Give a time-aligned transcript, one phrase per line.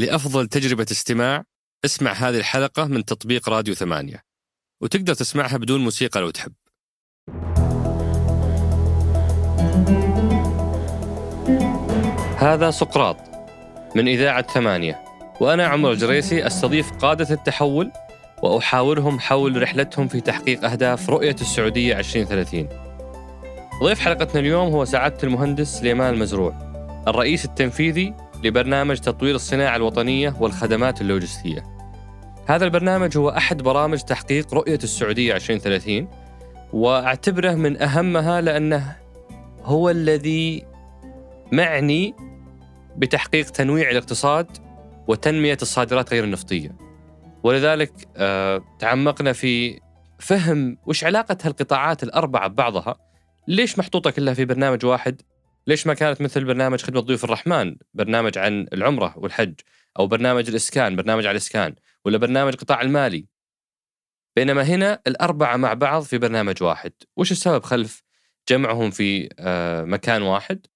[0.00, 1.44] لأفضل تجربة استماع
[1.84, 4.22] اسمع هذه الحلقة من تطبيق راديو ثمانية.
[4.82, 6.52] وتقدر تسمعها بدون موسيقى لو تحب.
[12.36, 13.16] هذا سقراط
[13.96, 15.04] من إذاعة ثمانية.
[15.40, 17.92] وأنا عمر الجريسي أستضيف قادة التحول
[18.42, 22.68] وأحاورهم حول رحلتهم في تحقيق أهداف رؤية السعودية 2030
[23.82, 26.54] ضيف حلقتنا اليوم هو سعادة المهندس سليمان المزروع
[27.08, 28.14] الرئيس التنفيذي
[28.44, 31.64] لبرنامج تطوير الصناعة الوطنية والخدمات اللوجستية.
[32.46, 36.08] هذا البرنامج هو أحد برامج تحقيق رؤية السعودية 2030
[36.72, 38.96] وأعتبره من أهمها لأنه
[39.62, 40.66] هو الذي
[41.52, 42.14] معني
[42.96, 44.46] بتحقيق تنويع الاقتصاد
[45.08, 46.76] وتنمية الصادرات غير النفطية.
[47.42, 49.80] ولذلك آه، تعمقنا في
[50.18, 52.94] فهم وش علاقة هالقطاعات الأربعة ببعضها
[53.48, 55.22] ليش محطوطة كلها في برنامج واحد؟
[55.66, 59.54] ليش ما كانت مثل برنامج خدمة ضيوف الرحمن؟ برنامج عن العمرة والحج
[59.98, 61.74] أو برنامج الإسكان برنامج على الإسكان
[62.04, 63.26] ولا برنامج قطاع المالي.
[64.36, 66.92] بينما هنا الأربعة مع بعض في برنامج واحد.
[67.16, 68.02] وش السبب خلف
[68.48, 70.66] جمعهم في آه، مكان واحد؟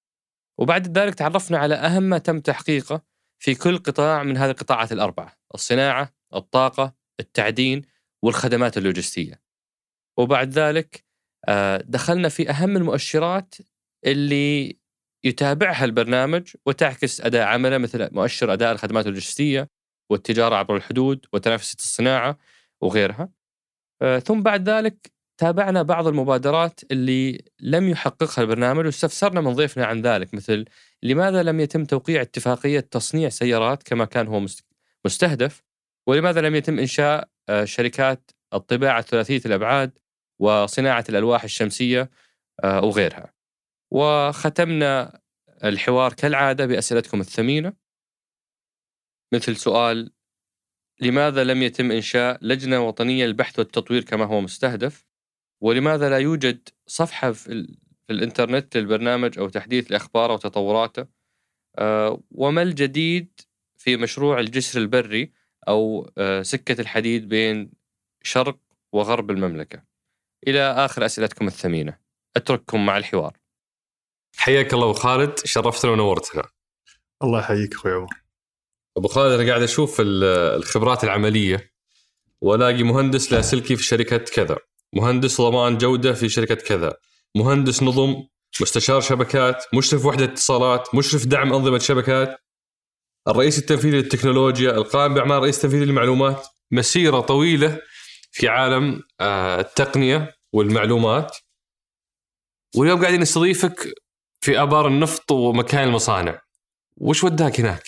[0.58, 3.02] وبعد ذلك تعرفنا على أهم ما تم تحقيقه
[3.38, 7.82] في كل قطاع من هذه القطاعات الأربعة الصناعة الطاقة التعدين
[8.22, 9.42] والخدمات اللوجستية.
[10.16, 11.04] وبعد ذلك
[11.48, 13.54] آه، دخلنا في أهم المؤشرات
[14.06, 14.78] اللي
[15.24, 19.68] يتابعها البرنامج وتعكس أداء عمله مثل مؤشر أداء الخدمات اللوجستية
[20.10, 22.38] والتجارة عبر الحدود وتنافسية الصناعة
[22.80, 23.28] وغيرها.
[24.02, 30.02] آه، ثم بعد ذلك تابعنا بعض المبادرات اللي لم يحققها البرنامج واستفسرنا من ضيفنا عن
[30.02, 30.64] ذلك مثل
[31.02, 34.46] لماذا لم يتم توقيع اتفاقية تصنيع سيارات كما كان هو
[35.04, 35.62] مستهدف؟
[36.06, 39.98] ولماذا لم يتم إنشاء آه، شركات الطباعة ثلاثية الأبعاد
[40.38, 42.10] وصناعة الألواح الشمسية
[42.64, 43.33] آه، وغيرها؟
[43.94, 45.20] وختمنا
[45.64, 47.72] الحوار كالعادة بأسئلتكم الثمينة.
[49.34, 50.12] مثل سؤال
[51.00, 55.06] لماذا لم يتم إنشاء لجنة وطنية للبحث والتطوير كما هو مستهدف؟
[55.60, 57.76] ولماذا لا يوجد صفحة في,
[58.10, 61.06] الإنترنت للبرنامج أو تحديث الأخبار أو تطوراته
[61.78, 63.40] آه، وما الجديد
[63.76, 65.32] في مشروع الجسر البري
[65.68, 67.72] أو آه، سكة الحديد بين
[68.22, 68.58] شرق
[68.92, 69.84] وغرب المملكة؟
[70.48, 71.98] إلى آخر أسئلتكم الثمينة.
[72.36, 73.43] أترككم مع الحوار.
[74.36, 76.48] حياك الله أبو خالد شرفتنا ونورتنا.
[77.22, 78.08] الله يحييك أخوي عمر.
[78.96, 81.72] أبو خالد أنا قاعد أشوف الخبرات العملية
[82.40, 84.56] وألاقي مهندس لاسلكي في شركة كذا
[84.92, 86.96] مهندس ضمان جودة في شركة كذا
[87.36, 88.22] مهندس نظم
[88.60, 92.40] مستشار شبكات مشرف وحدة اتصالات مشرف دعم أنظمة شبكات
[93.28, 97.80] الرئيس التنفيذي للتكنولوجيا القائم بأعمال الرئيس التنفيذي للمعلومات مسيرة طويلة
[98.32, 101.36] في عالم آه، التقنية والمعلومات.
[102.76, 103.94] واليوم قاعدين نستضيفك
[104.44, 106.40] في آبار النفط ومكان المصانع.
[106.96, 107.82] وش وداك هناك؟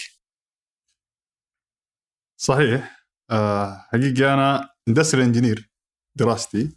[2.37, 3.07] صحيح.
[3.31, 5.71] أه حقيقة أنا industry engineer
[6.15, 6.77] دراستي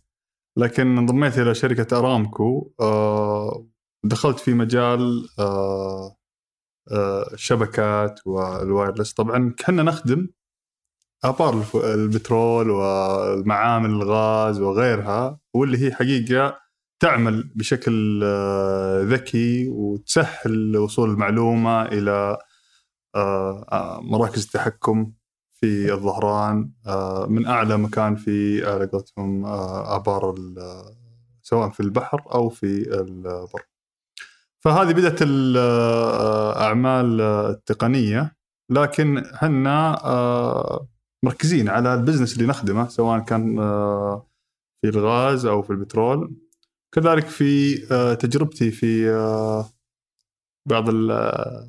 [0.58, 2.74] لكن انضميت إلى شركة أرامكو.
[2.82, 3.68] أه
[4.04, 6.16] دخلت في مجال أه
[6.92, 9.14] أه الشبكات وال wireless.
[9.14, 10.30] طبعا كنا نخدم
[11.24, 16.69] آبار البترول والمعامل الغاز وغيرها واللي هي حقيقة
[17.00, 22.38] تعمل بشكل آه، ذكي وتسهل وصول المعلومة إلى
[23.16, 25.12] آه، آه، مراكز التحكم
[25.52, 26.72] في الظهران
[27.28, 30.36] من أعلى مكان في على قولتهم آبار
[31.42, 33.62] سواء في البحر أو في البر.
[34.60, 38.36] فهذه بدأت الاعمال التقنيه
[38.70, 40.02] لكن إحنا
[41.24, 43.56] مركزين على البزنس اللي نخدمه سواء كان
[44.82, 46.36] في الغاز أو في البترول
[46.92, 49.70] كذلك في آه، تجربتي في آه،
[50.66, 51.68] بعض آه،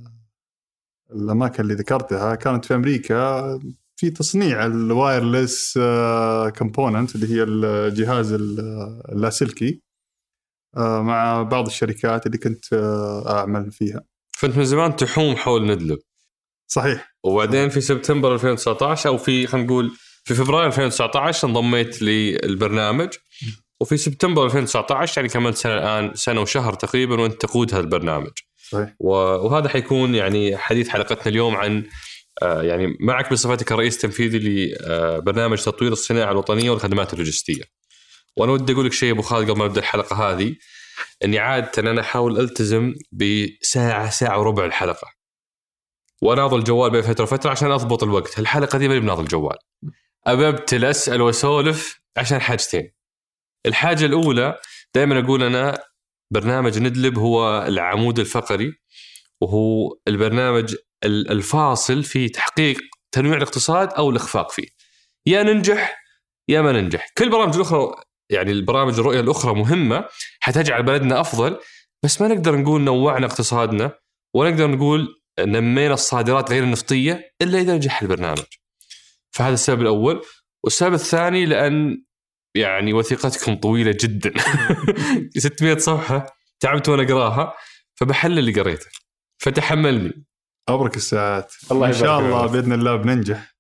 [1.12, 3.59] الأماكن اللي ذكرتها كانت في أمريكا
[3.97, 5.78] في تصنيع ال wireless
[6.59, 9.80] component اللي هي الجهاز اللاسلكي
[10.76, 12.64] مع بعض الشركات اللي كنت
[13.26, 14.03] أعمل فيها.
[14.30, 15.98] فأنت من زمان تحوم حول ندلب.
[16.66, 17.14] صحيح.
[17.25, 19.91] وبعدين في سبتمبر 2019 أو في خلينا نقول
[20.24, 23.09] في فبراير 2019 انضميت للبرنامج
[23.80, 28.32] وفي سبتمبر 2019 يعني كملت سنة الآن سنة وشهر تقريبا وأنت تقود هذا البرنامج.
[28.71, 28.94] صحيح.
[29.00, 31.84] وهذا حيكون يعني حديث حلقتنا اليوم عن
[32.42, 37.62] آه، يعني معك بصفتك الرئيس التنفيذي لبرنامج تطوير الصناعة الوطنية والخدمات اللوجستية.
[38.36, 40.56] وأنا ودي أقول لك شيء أبو خالد قبل ما نبدأ الحلقة هذه
[41.24, 45.09] إني عادة أنا أحاول ألتزم بساعة ساعة وربع الحلقة.
[46.22, 49.56] وأناظر الجوال بين فترة وفترة عشان أضبط الوقت، الحلقة دي ماني بناظر الجوال.
[50.26, 52.99] اببتل أسأل وأسولف عشان حاجتين.
[53.66, 54.59] الحاجة الأولى
[54.95, 55.78] دائما أقول أنا
[56.33, 58.72] برنامج ندلب هو العمود الفقري
[59.41, 60.74] وهو البرنامج
[61.04, 62.80] ال- الفاصل في تحقيق
[63.12, 64.66] تنويع الاقتصاد أو الإخفاق فيه.
[65.27, 66.03] يا ننجح
[66.48, 67.09] يا ما ننجح.
[67.18, 67.95] كل البرامج الاخرى
[68.30, 70.04] يعني البرامج الرؤية الأخرى مهمة
[70.41, 71.59] حتجعل بلدنا أفضل
[72.04, 73.92] بس ما نقدر نقول نوعنا اقتصادنا
[74.34, 78.42] ولا نقدر نقول نمينا الصادرات غير النفطية إلا إذا نجح البرنامج.
[79.30, 80.22] فهذا السبب الأول،
[80.65, 82.04] والسبب الثاني لأن
[82.54, 84.32] يعني وثيقتكم طويلة جدا.
[85.38, 86.26] 600 صفحة
[86.60, 87.54] تعبت وأنا أقراها
[87.94, 88.86] فبحلل اللي قريته.
[89.38, 90.26] فتحملني.
[90.68, 91.54] أبرك الساعات.
[91.70, 92.47] الله إن شاء الله.
[92.47, 93.56] بإذن الله بننجح.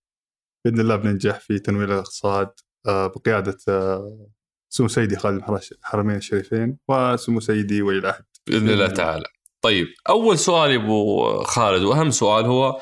[0.64, 2.50] بإذن الله بننجح في تنوير الاقتصاد
[2.86, 4.28] آه، بقيادة آه،
[4.72, 5.42] سمو سيدي خالد
[5.72, 8.24] الحرمين الشريفين وسمو سيدي ولي العهد.
[8.46, 9.24] بإذن الله تعالى.
[9.62, 12.80] طيب أول سؤال يا أبو خالد وأهم سؤال هو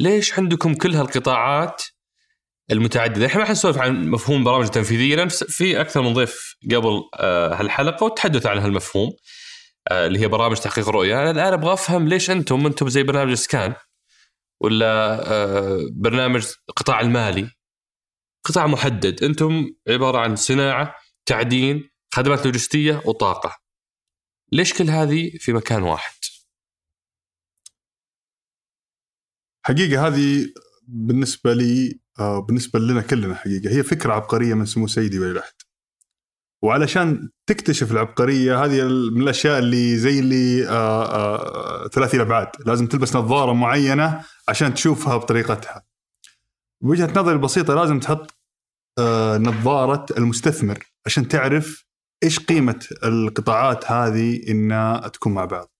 [0.00, 1.82] ليش عندكم كل هالقطاعات
[2.70, 7.54] المتعددة؟ إحنا ما حنسولف عن مفهوم برامج التنفيذيه لأن في أكثر من ضيف قبل آه،
[7.54, 9.12] هالحلقة وتحدث عن هالمفهوم
[9.90, 13.34] آه، اللي هي برامج تحقيق الرؤيه، أنا الآن أبغى أفهم ليش أنتم أنتم زي برنامج
[13.34, 13.74] سكان
[14.60, 17.50] ولا آه، برنامج القطاع المالي
[18.44, 20.94] قطاع محدد، أنتم عبارة عن صناعة،
[21.26, 23.56] تعدين، خدمات لوجستية وطاقة.
[24.52, 26.14] ليش كل هذه في مكان واحد؟
[29.66, 30.52] حقيقة هذه
[30.88, 33.70] بالنسبة لي بالنسبة لنا كلنا حقيقة.
[33.70, 35.52] هي فكرة عبقرية من سمو سيدي ولي العهد
[36.64, 43.16] وعلشان تكتشف العبقرية هذه من الأشياء اللي زي اللي آه، آه، ثلاثي الابعاد لازم تلبس
[43.16, 45.82] نظارة معينة عشان تشوفها بطريقتها.
[46.82, 48.38] بوجهة نظري البسيطة لازم تحط
[48.98, 51.84] آه، نظارة المستثمر عشان تعرف
[52.22, 55.72] إيش قيمة القطاعات هذه انها تكون مع بعض.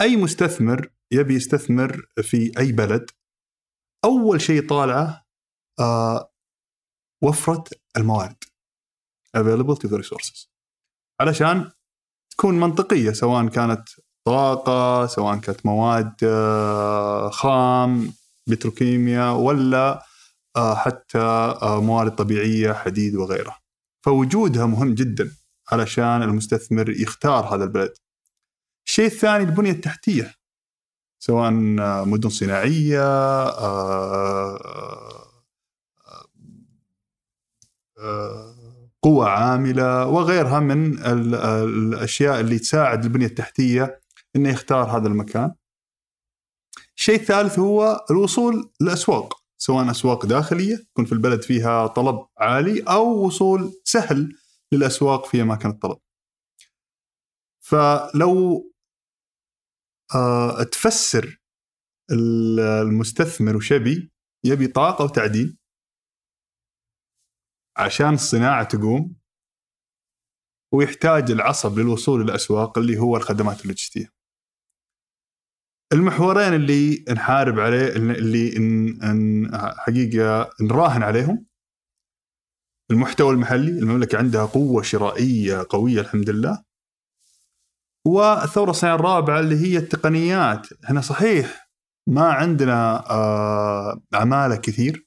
[0.00, 3.10] أي مستثمر يبي يستثمر في أي بلد
[4.04, 5.23] أول شيء طالعه
[5.80, 6.30] آه
[7.22, 7.64] وفره
[7.96, 8.44] الموارد
[9.36, 10.48] availability of the resources.
[11.20, 11.70] علشان
[12.30, 13.88] تكون منطقية سواء كانت
[14.26, 18.12] طاقة سواء كانت مواد آه خام
[18.48, 20.04] بتروكيمياء ولا
[20.56, 23.60] آه حتى آه موارد طبيعية حديد وغيرها.
[24.04, 25.36] فوجودها مهم جدا
[25.72, 27.94] علشان المستثمر يختار هذا البلد.
[28.86, 30.34] الشيء الثاني البنية التحتية
[31.18, 31.50] سواء
[32.04, 33.04] مدن صناعية
[39.02, 44.00] قوى عاملة وغيرها من ال- الأشياء اللي تساعد البنية التحتية
[44.36, 45.54] إنه يختار هذا المكان.
[46.96, 53.26] الشيء الثالث هو الوصول لأسواق سواء أسواق داخلية يكون في البلد فيها طلب عالي أو
[53.26, 54.36] وصول سهل
[54.72, 55.98] للأسواق في أماكن الطلب.
[57.64, 58.64] فلو
[60.14, 61.40] آه، تفسر
[62.12, 63.70] ال- المستثمر وش
[64.44, 65.58] يبي طاقة وتعدين
[67.76, 69.16] عشان الصناعة تقوم
[70.74, 74.14] ويحتاج العصب للوصول للأسواق اللي هو الخدمات اللوجستية.
[75.92, 81.46] المحورين اللي نحارب عليه اللي إن إن حقيقة نراهن عليهم
[82.90, 86.64] المحتوى المحلي المملكة عندها قوة شرائية قوية الحمد لله
[88.06, 90.66] والثورة الصناعية الرابعة اللي هي التقنيات.
[90.84, 91.70] إحنا صحيح
[92.08, 95.06] ما عندنا آه، عمالة كثير.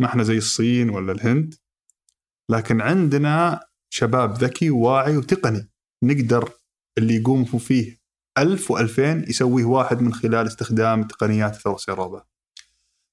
[0.00, 1.54] ما إحنا زي الصين ولا الهند.
[2.48, 3.60] لكن عندنا
[3.90, 5.70] شباب ذكي وواعي وتقني.
[6.02, 6.50] نقدر
[6.98, 8.02] اللي يقوم فيه
[8.38, 12.26] ألف وألفين يسويه واحد من خلال استخدام تقنيات الصناعية الرابعة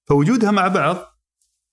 [0.08, 0.98] فوجودها مع بعض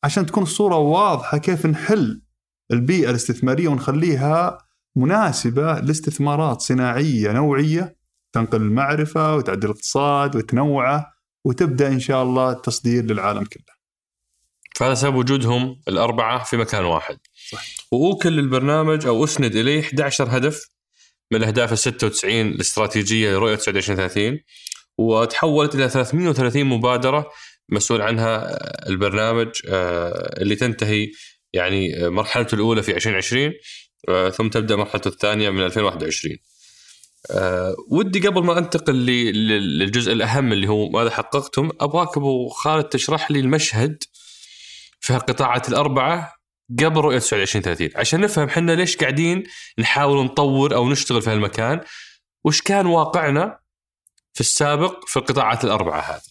[0.04, 2.22] عشان تكون الصورة واضحة كيف نحل
[2.70, 4.58] البيئة الاستثمارية ونخليها
[4.96, 7.96] مناسبة لاستثمارات صناعية نوعية
[8.32, 11.12] تنقل المعرفة وتعدل الاقتصاد وتنوعه
[11.44, 13.76] وتبدأ إن شاء الله التصدير للعالم كله.
[14.76, 17.18] فهذا سبب وجودهم الأربعة في مكان واحد.
[17.50, 17.66] صح.
[17.92, 20.68] وأوكل البرنامج أو أسند إليه 11 هدف
[21.30, 24.38] من الأهداف ال 96 الاستراتيجية لرؤية 2030
[24.98, 27.30] وتحولت إلى 330 مبادرة
[27.68, 31.10] مسؤول عنها البرنامج آه، اللي تنتهي
[31.52, 33.52] يعني مرحلته الأولى في 2020
[34.08, 36.36] آه، ثم تبدأ مرحلته الثانية من 2021
[37.30, 43.30] أه ودي قبل ما أنتقل للجزء الأهم اللي هو ماذا حققتم أبغاك أبو خالد تشرح
[43.30, 44.02] لي المشهد
[45.00, 46.35] في القطاعات الأربعة
[46.70, 49.44] قبل رؤية سعود 2030 عشان نفهم إحنا ليش قاعدين
[49.78, 51.80] نحاول نطور أو نشتغل في هالمكان
[52.44, 53.58] وش كان واقعنا
[54.34, 56.22] في السابق في القطاعات الأربعة هذه.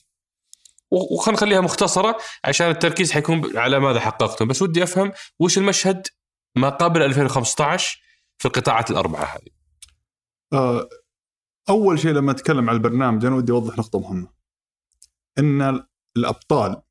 [0.91, 4.47] و- وخلينا نخليها مختصرة عشان التركيز حيكون على ماذا حققتم.
[4.47, 6.07] بس ودي أفهم وش المشهد
[6.55, 8.01] ما قبل 2015
[8.37, 9.49] في القطاعات الأربعة هذه.
[10.53, 10.89] آه،
[11.69, 14.27] أول شيء لما أتكلم عن البرنامج أنا ودي أوضح نقطة مهمة.
[15.39, 15.85] أن
[16.17, 16.84] الأبطال آه،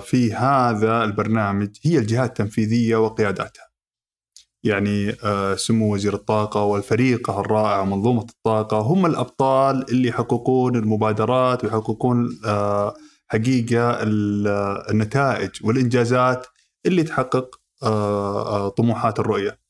[0.00, 3.70] في هذا البرنامج هي الجهات التنفيذية وقياداتها
[4.64, 12.38] يعني آه، سمو وزير الطاقة والفريق الرائع منظومة الطاقة هم الأبطال اللي يحققون المبادرات ويحققون
[12.46, 12.94] آه،
[13.28, 14.48] حقيقة ال-
[14.90, 16.46] النتائج والإنجازات
[16.86, 19.60] اللي تحقق آه، آه، طموحات الرؤية.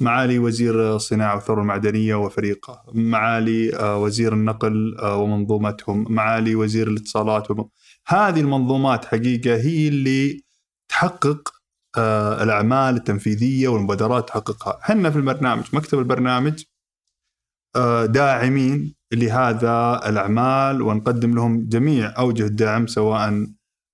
[0.00, 7.50] معالي وزير الصناعة والثروة المعدنية وفريقه معالي آه، وزير النقل آه، ومنظومتهم معالي وزير الاتصالات
[7.50, 7.68] وم...
[8.08, 10.44] هذه المنظومات حقيقة هي اللي
[10.88, 11.48] تحقق
[11.96, 14.78] آه، الأعمال التنفيذية والمبادرات تحققها.
[14.82, 16.64] إحنا في البرنامج مكتب البرنامج
[17.76, 23.46] آه، داعمين لهذا الأعمال ونقدم لهم جميع أوجه الدعم سواء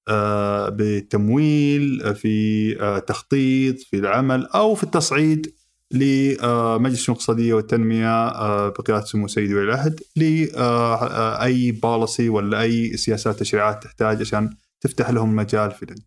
[0.08, 2.74] آه، بتمويل في
[3.06, 5.57] تخطيط في العمل أو في التصعيد.
[5.92, 13.82] لمجلس الاقتصادية والتنمية آه، بقيادة سمو سيدي ولي العهد لأي باليسي ولا أي سياسات تشريعات
[13.84, 16.02] تحتاج عشان تفتح لهم مجال في ذلك.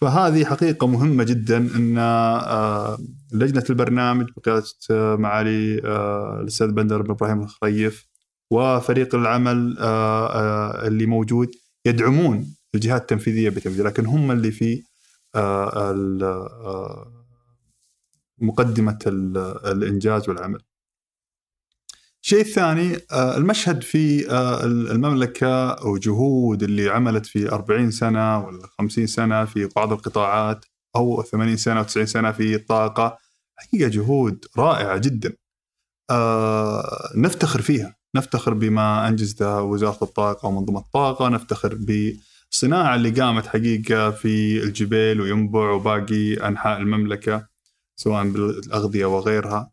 [0.00, 2.98] فهذه حقيقة مهمة جدا أن آه،
[3.32, 8.06] لجنة البرنامج بقيادة آه، معالي آه، الأستاذ بندر بن إبراهيم الخريف
[8.50, 11.50] وفريق العمل آه، آه، اللي موجود
[11.86, 14.82] يدعمون الجهات التنفيذية بتنفيذ لكن هم اللي في
[18.34, 19.36] آه، ال- آه، مقدمة ال-
[19.72, 20.60] الإنجاز والعمل.
[22.22, 29.06] الشيء الثاني آه، المشهد في آه، المملكة وجهود اللي عملت في 40 سنة ولا 50
[29.06, 30.64] سنة في بعض القطاعات
[30.96, 33.18] أو 80 سنة و 90 سنة في الطاقة
[33.56, 35.32] حقيقة جهود رائعة جدا.
[36.10, 37.96] آه، نفتخر فيها.
[38.16, 41.28] نفتخر بما أنجزته وزارة الطاقة ومنظومة الطاقة.
[41.28, 47.53] نفتخر بالصناعة اللي قامت حقيقة في الجبال وينبع وباقي أنحاء المملكة.
[47.96, 49.70] سواء بالأغذية وغيرها.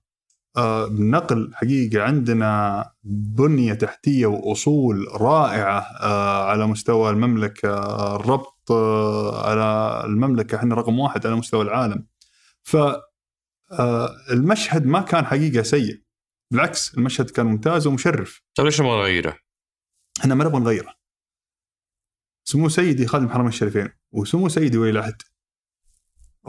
[0.58, 7.74] آه، بالنقل حقيقة عندنا بنية تحتية وأصول رائعة آه، على مستوى المملكة.
[7.74, 12.08] آه، الربط آه، على المملكة إحنا رقم واحد على مستوى العالم.
[12.63, 16.01] فالمشهد ما كان حقيقة سيء.
[16.51, 18.42] بالعكس المشهد كان ممتاز ومشرف.
[18.56, 19.38] طيب ليش ما نغيره؟
[20.20, 20.94] إحنا ما نبغى نغيره.
[22.44, 25.22] سمو سيدي خادم الحرمين الشريفين وسمو سيدي ولي العهد.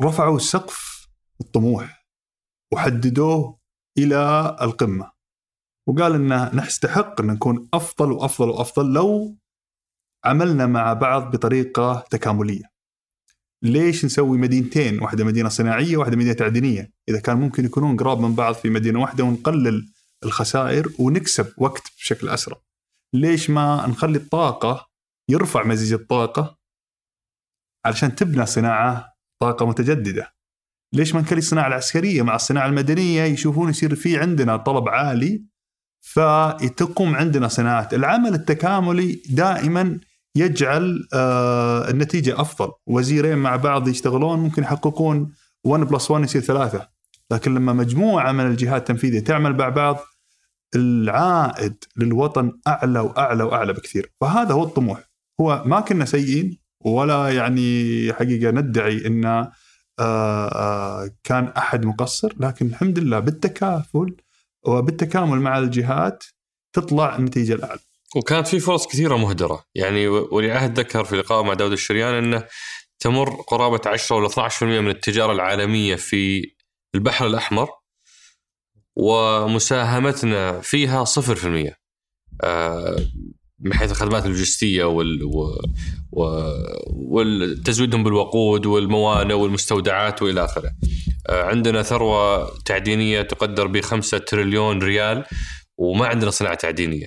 [0.02, 0.91] رفعوا سقف
[1.42, 2.06] الطموح
[2.72, 3.58] وحددوه
[3.98, 5.12] إلى القمة
[5.88, 9.36] وقال إن نستحق أن نكون أفضل وأفضل وأفضل لو
[10.24, 12.72] عملنا مع بعض بطريقة تكاملية.
[13.62, 18.34] ليش نسوي مدينتين واحدة مدينة صناعية واحدة مدينة تعدينية إذا كان ممكن يكونون قراب من
[18.34, 19.92] بعض في مدينة واحدة ونقلل
[20.24, 22.56] الخسائر ونكسب وقت بشكل أسرع.
[23.14, 24.88] ليش ما نخلي الطاقة
[25.28, 26.58] يرفع مزيج الطاقة
[27.84, 30.32] علشان تبنى صناعة طاقة متجددة.
[30.92, 35.44] ليش ما نخلي الصناعة العسكرية مع الصناعة المدنية يشوفون يصير في عندنا طلب عالي
[36.00, 37.94] فتقوم عندنا صناعات.
[37.94, 39.98] العمل التكاملي دائما
[40.36, 42.72] يجعل آه النتيجة أفضل.
[42.86, 45.32] وزيرين مع بعض يشتغلون ممكن يحققون
[45.64, 46.88] 1 بلس 1 يصير ثلاثة.
[47.30, 49.98] لكن لما مجموعة من الجهات التنفيذية تعمل مع بعض
[50.74, 54.12] العائد للوطن أعلى وأعلى وأعلى بكثير.
[54.20, 55.10] فهذا هو الطموح.
[55.40, 59.52] هو ما كنا سيئين ولا يعني حقيقة ندعي آه
[61.24, 64.16] كان أحد مقصر لكن الحمد لله بالتكافل
[64.66, 66.24] وبالتكامل مع الجهات
[66.72, 67.80] تطلع النتيجة الأعلى.
[68.16, 69.64] وكانت في فرص كثيرة مهدرة.
[69.74, 72.46] يعني ولي عهد ذكر في لقاء مع داود الشريان إنه
[72.98, 76.52] تمر قرابة 10 ولا 12% من التجارة العالمية في
[76.94, 77.68] البحر الأحمر
[78.96, 81.76] ومساهمتنا فيها 0%
[82.44, 82.96] آه،
[83.62, 85.54] من حيث الخدمات اللوجستية وال و...
[88.04, 90.70] بالوقود والموانئ والمستودعات وإلى آخره.
[91.28, 95.24] آه، عندنا ثروة تعدينية تقدر ب 5 تريليون ريال
[95.78, 97.06] وما عندنا صناعة تعدينية.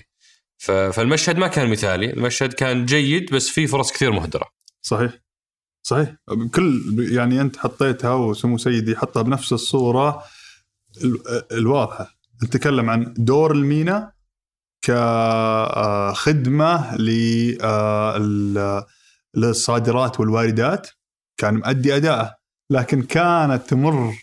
[0.58, 0.72] ف...
[0.72, 4.46] فالمشهد ما كان مثالي، المشهد كان جيد بس في فرص كثير مهدرة.
[4.82, 5.12] صحيح
[5.84, 6.16] صحيح
[6.54, 6.82] كل
[7.12, 10.24] يعني أنت حطيتها وسمو سيدي حطها بنفس الصورة
[11.04, 11.22] ال-
[11.52, 14.12] الواضحة نتكلم عن دور المينا
[16.16, 18.84] كخدمة لل-
[19.36, 20.88] للصادرات والواردات.
[21.38, 22.36] كان مؤدي أداءه
[22.70, 24.14] لكن كانت تمر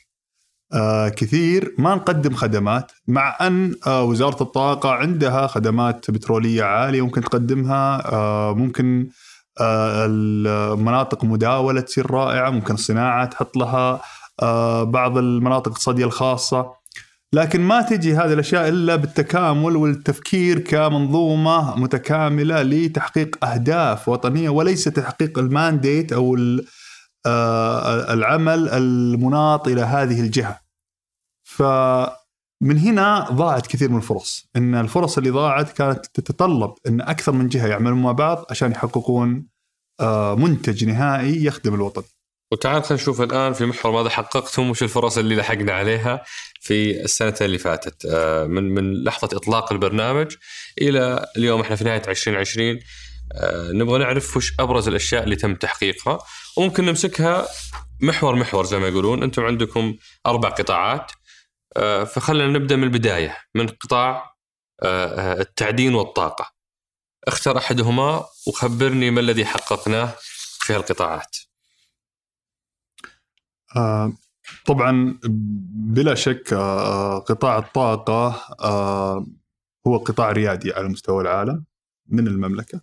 [0.75, 1.75] آه، كثير.
[1.79, 8.55] ما نقدم خدمات مع أن آه، وزارة الطاقة عندها خدمات بترولية عالية ممكن تقدمها آه،
[8.55, 9.09] ممكن
[9.61, 14.01] آه، المناطق مداولة تصير رائعة ممكن الصناعة تحط لها
[14.43, 16.82] آه، بعض المناطق الاقتصادية الخاصة.
[17.35, 25.39] لكن ما تجي هذه الأشياء إلا بالتكامل والتفكير كمنظومة متكاملة لتحقيق أهداف وطنية وليس تحقيق
[25.39, 26.37] المانديت أو
[27.27, 30.61] آه، العمل المناط إلى هذه الجهة.
[31.45, 37.49] فمن هنا ضاعت كثير من الفرص، إن الفرص اللي ضاعت كانت تتطلب إن أكثر من
[37.49, 39.47] جهة يعملون مع بعض عشان يحققون
[40.01, 42.03] آه، منتج نهائي يخدم الوطن.
[42.53, 46.25] وتعال خلينا نشوف الآن في محور ماذا حققتم وش الفرص اللي لحقنا عليها
[46.61, 48.07] في السنة اللي فاتت.
[48.07, 50.37] آه، من من لحظة إطلاق البرنامج
[50.81, 52.81] إلى اليوم إحنا في نهاية 2020
[53.35, 56.19] آه، نبغى نعرف وش أبرز الأشياء اللي تم تحقيقها
[56.57, 57.49] وممكن نمسكها
[58.01, 59.23] محور محور زي ما يقولون.
[59.23, 61.13] أنتم عندكم أربع قطاعات.
[61.77, 64.33] آه، فخلينا نبدأ من البداية من قطاع
[65.41, 66.53] التعدين والطاقة.
[67.29, 70.15] اختر أحدهما وخبرني ما الذي حققناه
[70.61, 71.37] في هالقطاعات.
[74.67, 75.19] طبعا
[75.95, 79.27] بلا شك آه قطاع الطاقة آه
[79.87, 81.65] هو قطاع ريادي على مستوى العالم
[82.09, 82.81] من المملكة.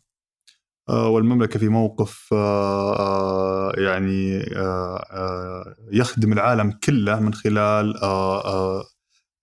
[0.89, 8.45] آه والمملكة في موقف آه, آه، يعني آه آه يخدم العالم كله من خلال آه
[8.45, 8.83] آه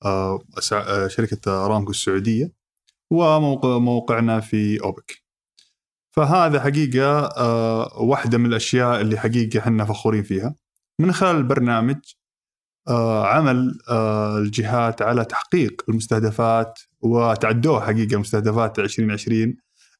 [0.04, 2.52] آه شركة أرامكو السعودية
[3.10, 5.22] وموقعنا في أوبك.
[6.16, 10.54] فهذا حقيقة آه واحدة من الأشياء اللي حقيقة إحنا فخورين فيها.
[10.98, 11.96] من خلال البرنامج
[12.88, 19.56] آه عمل آه الجهات على تحقيق المستهدفات وتعدوها حقيقة مستهدفات 2020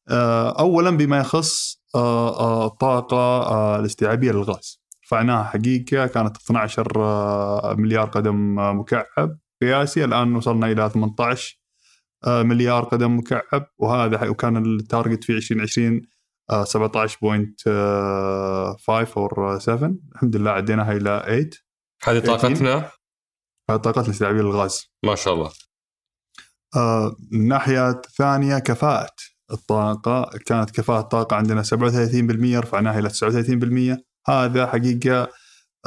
[0.08, 4.80] آه أولا بما يخص الطاقة الاستيعابية للغاز.
[5.04, 10.04] رفعناها حقيقة كانت 12 مليار قدم مكعب قياسي.
[10.04, 11.58] الآن وصلنا إلى 18
[12.26, 16.02] آه، مليار قدم مكعب وهذا وكان التارجت في 2020
[16.52, 21.50] 17.5 أو 7 الحمد لله عديناها إلى 8
[22.04, 22.90] هذه طاقتنا؟
[23.70, 25.50] هذه طاقتنا الاستيعابيه للغاز ما شاء الله.
[26.76, 29.14] آه الناحيه الثانية كفاءة
[29.52, 30.30] الطاقة.
[30.46, 33.96] كانت كفاءة الطاقة عندنا 37% رفعناها إلى 39%
[34.28, 35.28] هذا حقيقة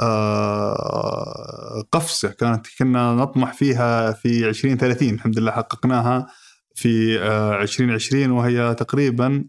[0.00, 6.26] آه، قفزة كانت كنا نطمح فيها في 2030 الحمد لله حققناها
[6.74, 7.18] في
[7.62, 9.44] 2020 آه، وهي تقريبا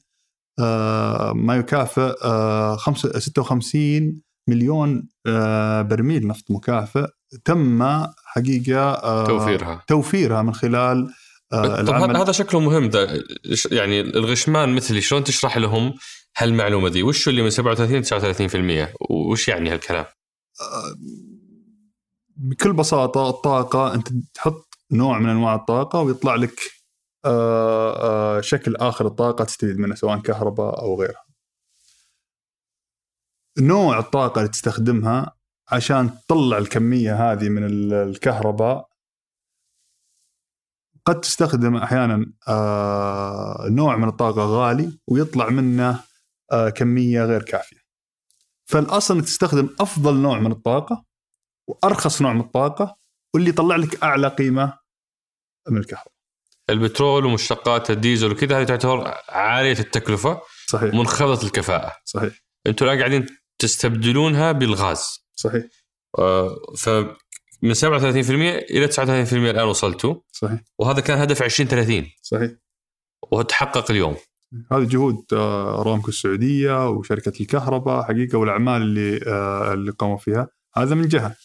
[1.33, 2.13] ما يكافئ
[3.19, 5.09] 56 مليون
[5.89, 7.07] برميل نفط مكافئ.
[7.45, 7.83] تم
[8.25, 9.83] حقيقة توفيرها.
[9.87, 11.09] توفيرها من خلال
[11.51, 13.23] طب هذا شكله مهم ده.
[13.71, 15.93] يعني الغشمان مثلي شلون تشرح لهم
[16.37, 20.05] هالمعلومة دي؟ وش اللي من 37 39% وش يعني هالكلام؟
[22.35, 26.80] بكل بساطة الطاقة أنت تحط نوع من أنواع الطاقة ويطلع لك آه، آه،
[28.41, 31.25] شكل آخر الطاقة تستفيد منه سواء كهرباء أو غيرها.
[33.59, 35.35] نوع الطاقة اللي تستخدمها
[35.71, 38.89] عشان تطلع الكمية هذه من الكهرباء
[41.05, 46.03] قد تستخدم أحيانا آه، نوع من الطاقة غالي ويطلع منه
[46.75, 47.81] كمية غير كافية.
[48.65, 51.05] فالأصل إنك تستخدم أفضل نوع من الطاقة
[51.67, 52.97] وأرخص نوع من الطاقة
[53.33, 54.79] واللي يطلع لك أعلى قيمة
[55.69, 56.20] من الكهرباء.
[56.69, 60.93] البترول ومشتقات الديزل وكذا هذه تعتبر عالية التكلفة صحيح.
[60.93, 61.93] منخفضة الكفاءة.
[62.05, 62.33] صحيح.
[62.67, 63.25] أنتم الآن قاعدين
[63.59, 65.25] تستبدلونها بالغاز.
[65.35, 65.63] صحيح.
[66.19, 66.89] آه ف
[67.61, 67.79] من 37%
[68.71, 70.15] إلى 39% الآن وصلتوا.
[70.31, 70.59] صحيح.
[70.79, 72.51] وهذا كان هدف 2030 صحيح.
[73.31, 74.15] وتحقق اليوم.
[74.71, 80.47] هذه جهود آه، أرامكو السعودية وشركة الكهرباء حقيقة والأعمال اللي آه، اللي قاموا فيها.
[80.75, 81.35] هذا من جهة.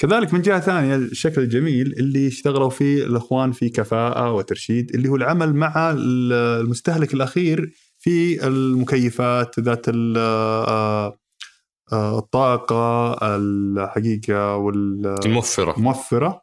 [0.00, 5.16] كذلك من جهة ثانية الشكل الجميل اللي اشتغلوا فيه الإخوان في كفاءة وترشيد اللي هو
[5.16, 9.86] العمل مع المستهلك الأخير في المكيفات ذات
[10.16, 11.16] آه،
[11.92, 15.76] الطاقة الحقيقة والموفرة.
[15.76, 16.42] الموفره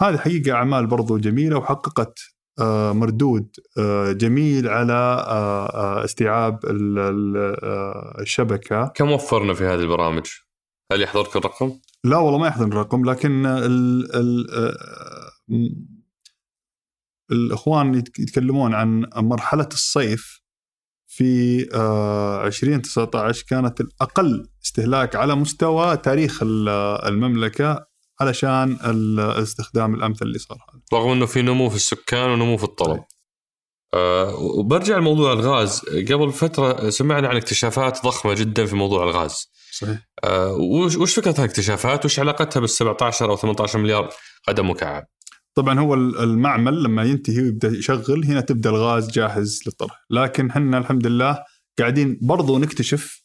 [0.00, 2.18] هذه حقيقة أعمال برضو جميلة وحققت
[2.60, 6.60] آه، مردود آه، جميل على آه، استيعاب
[8.20, 8.86] الشبكة.
[8.86, 10.26] كم وفرنا في هذه البرامج؟
[10.92, 11.72] هل يحضرك الرقم؟
[12.04, 14.46] لا والله ما يحضر الرقم لكن ال ال
[17.30, 20.40] الإخوان يتكلمون عن مرحلة الصيف
[21.06, 21.62] في
[22.46, 26.40] 2019 كانت الأقل استهلاك على مستوى تاريخ
[27.06, 27.86] المملكة
[28.20, 30.82] علشان الاستخدام الأمثل اللي صار هذا.
[31.00, 33.04] رغم إنه في نمو في السكان ونمو في الطلب.
[33.94, 35.80] أه وبرجع لموضوع الغاز.
[35.80, 39.55] قبل فترة سمعنا عن اكتشافات ضخمة جدا في موضوع الغاز.
[39.78, 40.08] صحيح.
[40.24, 40.52] أه
[40.98, 44.10] وش فكرة هالاكتشافات؟ وش علاقتها بال 17 أو 18 مليار
[44.48, 45.06] قدم مكعب
[45.56, 50.04] طبعا هو المعمل لما ينتهي ويبدأ يشغل هنا تبدأ الغاز جاهز للطرح.
[50.10, 51.44] لكن إحنا الحمد لله
[51.78, 53.22] قاعدين برضو نكتشف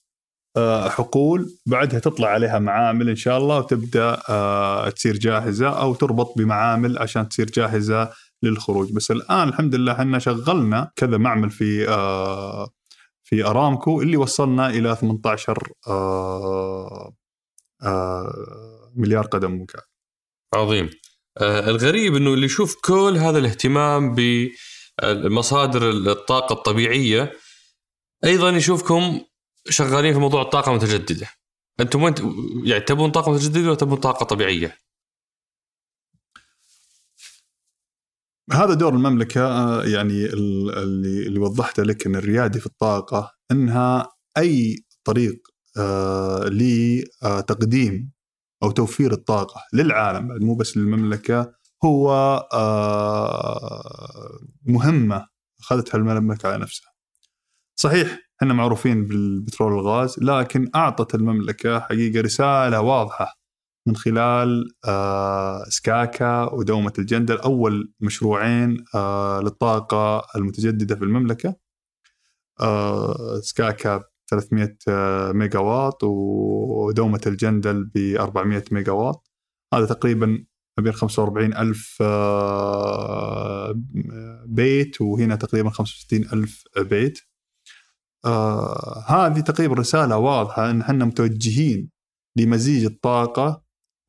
[0.57, 6.33] آه، حقول بعدها تطلع عليها معامل إن شاء الله وتبدأ آه، تصير جاهزة أو تربط
[6.37, 8.09] بمعامل عشان تصير جاهزة
[8.43, 8.91] للخروج.
[8.93, 12.69] بس الآن الحمد لله إحنا شغلنا كذا معمل في آه،
[13.33, 15.73] في أرامكو اللي وصلنا إلى 18
[18.95, 19.83] مليار قدم مكعب
[20.55, 20.89] عظيم.
[21.41, 24.15] الغريب إنه اللي يشوف كل هذا الاهتمام
[25.03, 27.33] بمصادر الطاقة الطبيعية
[28.23, 29.21] أيضا يشوفكم
[29.69, 31.27] شغالين في موضوع الطاقة المتجددة.
[31.79, 32.13] أنتم وين
[32.65, 34.77] يعني تبون طاقة متجددة ولا تبون طاقة طبيعية؟
[38.53, 44.09] هذا دور المملكة آه، يعني ال- اللي اللي وضحته لك إن الريادي في الطاقة إنها
[44.37, 48.11] أي طريق آه، لتقديم
[48.63, 51.53] أو توفير الطاقة للعالم مو بس للمملكة
[51.85, 52.11] هو
[52.53, 55.27] آه، مهمة
[55.59, 56.91] أخذتها المملكة على نفسها.
[57.75, 63.40] صحيح إحنا معروفين بالبترول والغاز لكن أعطت المملكة حقيقة رسالة واضحة
[63.87, 71.55] من خلال آه، سكاكا ودومة الجندل أول مشروعين آه، للطاقة المتجددة في المملكة.
[72.61, 79.31] آه، سكاكا 300 آه، ميجا واط ودومة الجندل ب 400 ميجا واط
[79.73, 80.45] هذا تقريبا
[80.77, 82.03] ما بين 45 ألف
[84.45, 87.19] بيت وهنا تقريبا 65 ألف بيت.
[89.07, 91.89] هذه تقريبا رسالة واضحة أن إحنا متوجهين
[92.37, 93.60] لمزيج الطاقة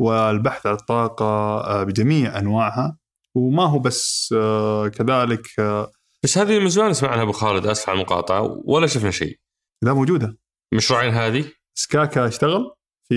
[0.02, 1.24] والبحث عن الطاقة
[1.60, 2.96] آه، بجميع أنواعها.
[3.34, 7.88] وما هو بس آه، كذلك آه، بس هذه من زمان نسمع عنها أبو خالد أسف
[7.88, 9.38] على المقاطعة ولا شفنا شيء.
[9.82, 10.38] لا موجودة.
[10.74, 12.70] مشروعين هذه؟ سكاكا اشتغل
[13.08, 13.16] في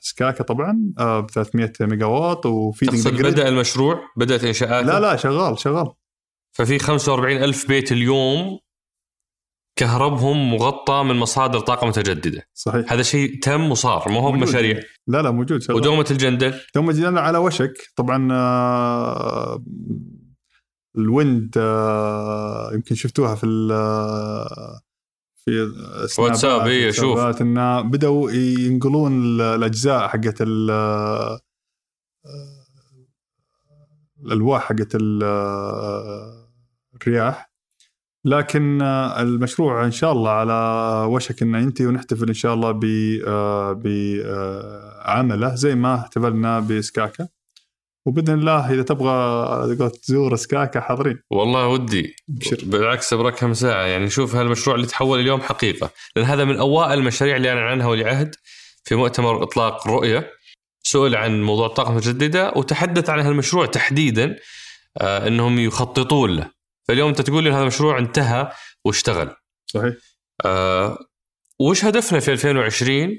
[0.00, 5.92] سكاكا طبعا ب 300 ميجا واط وفي بدأ المشروع؟ بدأت إنشاءاته؟ لا لا شغال شغال.
[6.52, 8.58] ففي 45 ألف بيت اليوم
[9.82, 12.48] كهربهم مغطى من مصادر طاقة متجددة.
[12.54, 12.92] صحيح.
[12.92, 14.46] هذا شيء تم وصار ما هو موجود.
[14.46, 14.80] بمشاريع.
[15.06, 15.76] لا لا موجود شغال.
[15.76, 16.54] ودومة الجندل.
[16.74, 17.72] دوم الجندل على وشك.
[17.96, 19.64] طبعا آه،
[20.98, 24.78] الويند آه، يمكن شفتوها في ال-
[25.44, 25.72] في
[26.18, 31.40] واتساب، إيه، واتسابات، انه بدأوا ينقلون ال- الأجزاء حقت ال- آه،
[34.24, 36.48] الألواح حقت ال- آه،
[37.02, 37.51] الرياح.
[38.24, 40.52] لكن آه، المشروع إن شاء الله على
[41.10, 47.28] وشك انه ينتهي ونحتفل إن شاء الله ب- بعمله زي ما احتفلنا بسكاكا.
[48.06, 51.18] وبإذن الله إذا تبغى تزور سكاكا حاضرين.
[51.30, 52.16] والله ودي.
[52.30, 53.82] ابشر بالعكس أبغى كم ساعة.
[53.82, 55.90] يعني نشوف هالمشروع اللي تحول اليوم حقيقة.
[56.16, 58.34] لأن هذا من أوائل المشاريع اللي أعلن عنها ولي عهد
[58.84, 60.30] في مؤتمر إطلاق رؤية
[60.82, 64.36] سئل عن موضوع الطاقة المتجددة وتحدث عن هالمشروع تحديدا
[65.00, 66.61] آه إنهم يخططون له.
[66.88, 68.52] فاليوم انت تقول لي هذا المشروع انتهى
[68.84, 69.36] واشتغل.
[69.66, 69.94] صحيح.
[70.44, 70.98] آه
[71.60, 73.18] وش هدفنا في 2020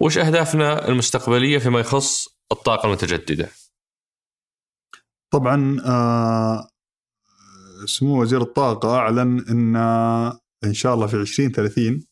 [0.00, 3.50] وش أهدافنا المستقبلية فيما يخص الطاقة المتجددة؟
[5.32, 6.68] طبعا آه،
[7.86, 9.76] سمو وزير الطاقة أعلن أن
[10.64, 12.06] إن شاء الله في 2030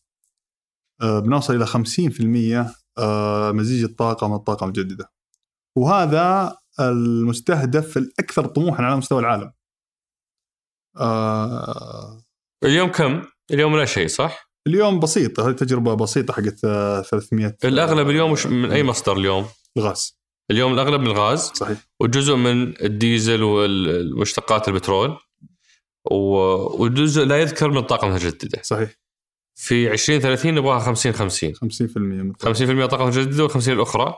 [1.01, 5.11] آه، بنوصل إلى 50% آه، مزيج الطاقة من الطاقة المتجددة.
[5.77, 9.51] وهذا المستهدف الأكثر طموحا على مستوى العالم.
[10.99, 12.21] آه،
[12.63, 18.09] اليوم كم؟ اليوم لا شيء صح؟ اليوم بسيطة هذه تجربة بسيطة حقت آه، 300 الأغلب
[18.09, 19.45] اليوم وش من أي مصدر اليوم؟
[19.77, 20.17] الغاز.
[20.51, 21.77] اليوم الأغلب من الغاز؟ صحيح.
[21.99, 25.17] وجزء من الديزل والمشتقات البترول.
[26.11, 28.61] وجزء لا يذكر من الطاقة المتجددة.
[28.63, 28.89] صحيح.
[29.55, 32.53] في 2030 نبغاها 50 50 50% من الطاقة.
[32.53, 34.15] 50% طاقة متجددة و50 الأخرى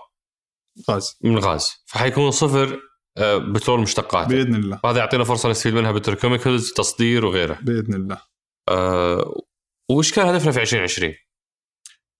[0.89, 1.17] غاز.
[1.21, 2.88] من الغاز فحيكون صفر آه،
[3.21, 4.79] بترول مشتقات بإذن الله.
[4.83, 7.57] وهذا يعطينا فرصة نستفيد منها بتروكيميكالز تصدير وغيره.
[7.61, 8.17] بإذن الله.
[8.69, 9.41] آه،
[9.91, 11.13] وش كان هدفنا في 2020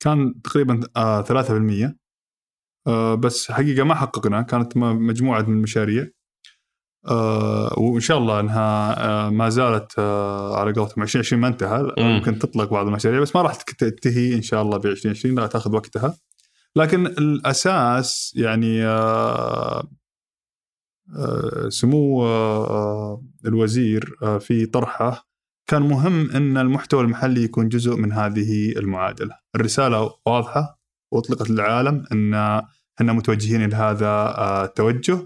[0.04, 1.98] كان تقريبا آه 3%
[2.88, 6.08] آه بس حقيقة ما حققنا كانت مجموعة من المشاريع.
[7.08, 11.94] آه وإن شاء الله إنها آه ما زالت آه على قولتهم 2020 ما انتهى.
[11.98, 12.16] مم.
[12.16, 15.76] ممكن تطلق بعض المشاريع بس ما راح تنتهي إن شاء الله ب 2020 لا تأخذ
[15.76, 16.18] وقتها.
[16.76, 19.88] لكن الأساس يعني آه
[21.70, 25.30] سمو آه الوزير آه في طرحه.
[25.70, 30.80] كان مهم إن المحتوى المحلي يكون جزء من هذه المعادلة، الرسالة واضحة
[31.14, 32.34] وأطلقت للعالم إن
[33.00, 35.20] إحنا متوجهين إلى هذا آه، التوجه.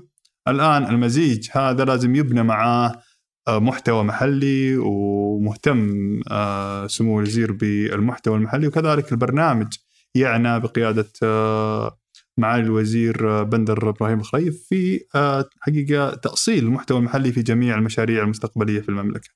[0.48, 3.02] الآن المزيج هذا لازم يبنى معاه
[3.48, 8.67] آه، محتوى محلي ومهتم آه، سمو الوزير بالمحتوى المحلي.
[8.67, 9.74] وكذلك البرنامج
[10.15, 11.98] يعنى بقيادة آه،
[12.38, 18.82] معالي الوزير بندر إبراهيم الخريف في آه، حقيقة تأصيل المحتوى المحلي في جميع المشاريع المستقبلية
[18.82, 19.30] في المملكة.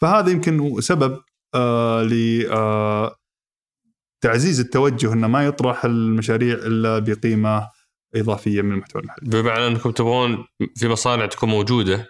[0.00, 1.20] فهذا يمكن سبب
[1.54, 3.16] آه ل آه
[4.20, 7.70] تعزيز التوجه إنه ما يطرح المشاريع إلا بقيمة
[8.14, 9.28] إضافية من المحتوى المحلي.
[9.30, 10.44] بمعنى أنكم تبغون
[10.76, 12.06] في مصانع تكون موجودة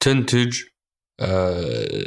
[0.00, 0.62] تنتج
[1.20, 2.06] آه،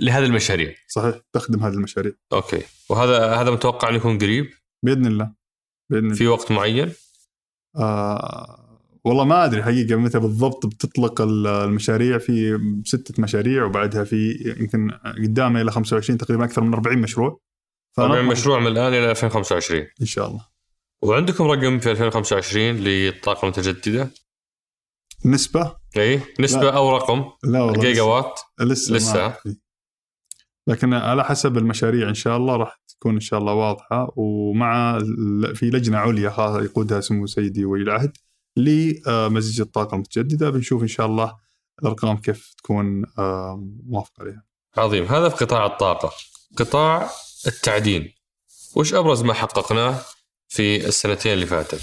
[0.00, 0.74] لهذه المشاريع.
[0.88, 2.12] صحيح تخدم هذه المشاريع.
[2.32, 2.62] أوكي.
[2.90, 4.50] وهذا هذا متوقع انه يكون قريب؟
[4.82, 5.32] بإذن الله.
[5.92, 6.14] الله.
[6.14, 6.92] في وقت معين؟
[7.76, 8.62] آه
[9.04, 14.90] والله ما أدري حقيقة متى بالضبط بتطلق ال- المشاريع في ستة مشاريع وبعدها في يمكن
[15.22, 17.40] قدامنا إلى 25 تقريبا أكثر من 40 مشروع.
[17.94, 20.46] طبعا فنطمح مشروع من الآن إلى 2025 إن شاء الله.
[21.02, 24.10] وعندكم رقم في 2025 للطاقه المتجدده
[25.24, 26.76] نسبة؟ اي نسبة لا.
[26.76, 29.36] أو رقم؟ لا والله جيجا وات لسه لسه.
[30.66, 34.98] لكن على حسب المشاريع إن شاء الله راح تكون إن شاء الله واضحة ومع
[35.54, 38.16] في لجنة عليا يقودها سمو سيدي ولي العهد
[38.56, 41.36] لمزيج الطاقة المتجددة بنشوف إن شاء الله
[41.82, 44.44] الأرقام كيف تكون آه، موافقة عليها.
[44.76, 45.04] عظيم.
[45.04, 46.12] هذا في قطاع الطاقة.
[46.56, 47.10] قطاع
[47.46, 48.12] التعدين.
[48.76, 50.00] وش أبرز ما حققناه
[50.48, 51.82] في السنتين اللي فاتت؟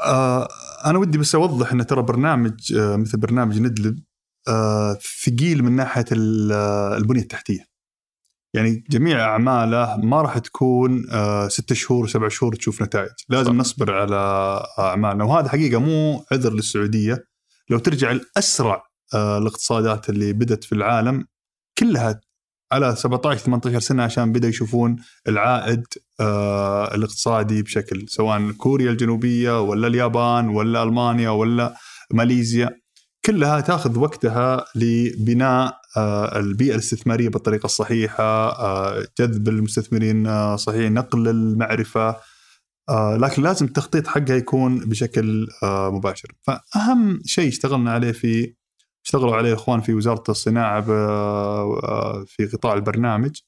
[0.00, 0.48] آه،
[0.84, 4.09] أنا ودي بس أوضح إن ترى برنامج آه، مثل برنامج ندلب آه،
[5.24, 7.70] ثقيل من ناحية ال- آه، البنية التحتية.
[8.54, 13.56] يعني جميع أعماله ما راح تكون آه، ستة شهور سبع شهور تشوف نتائج، لازم صح.
[13.58, 14.16] نصبر على
[14.78, 17.24] أعمالنا وهذا حقيقة مو عذر للسعودية
[17.70, 18.82] لو ترجع لأسرع
[19.14, 21.24] آه، الاقتصادات اللي بدت في العالم
[21.78, 22.20] كلها
[22.72, 24.96] على 17 18 سنة عشان بدأوا يشوفون
[25.28, 25.84] العائد
[26.20, 31.74] آه، الاقتصادي بشكل سواء كوريا الجنوبية ولا اليابان ولا ألمانيا ولا
[32.12, 32.80] ماليزيا
[33.24, 41.28] كلها تاخذ وقتها لبناء آه، البيئة الاستثمارية بالطريقة الصحيحة آه، جذب المستثمرين آه، صحيح نقل
[41.28, 42.16] المعرفة
[43.16, 46.32] لكن لازم التخطيط حقها يكون بشكل مباشر.
[46.42, 48.54] فأهم شيء اشتغلنا عليه في
[49.04, 50.80] اشتغلوا عليه إخوان في وزارة الصناعة
[52.24, 53.40] في قطاع البرنامج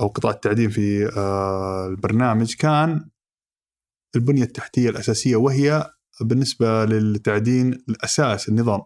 [0.00, 1.10] أو قطاع التعدين في
[1.90, 3.10] البرنامج كان
[4.16, 8.82] البنية التحتية الأساسية وهي بالنسبة للتعدين الأساس النظام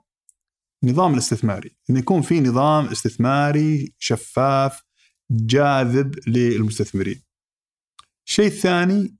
[0.84, 4.82] النظام الاستثماري انه يكون في نظام استثماري شفاف
[5.30, 7.22] جاذب للمستثمرين
[8.26, 9.16] الشيء الثاني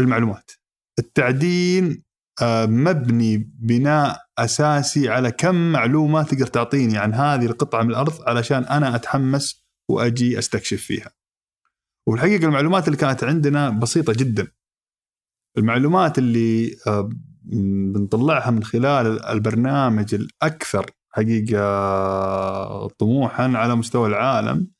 [0.00, 0.50] المعلومات
[0.98, 2.02] التعدين
[2.42, 8.64] آه، مبني بناء أساسي على كم معلومة تقدر تعطيني عن هذه القطعة من الأرض علشان
[8.64, 11.10] أنا أتحمس وأجي أستكشف فيها.
[12.06, 14.48] والحقيقة المعلومات اللي كانت عندنا بسيطة جدا.
[15.58, 17.10] المعلومات اللي آه،
[17.42, 24.70] بنطلعها من خلال البرنامج الأكثر حقيقة طموحا على مستوى العالم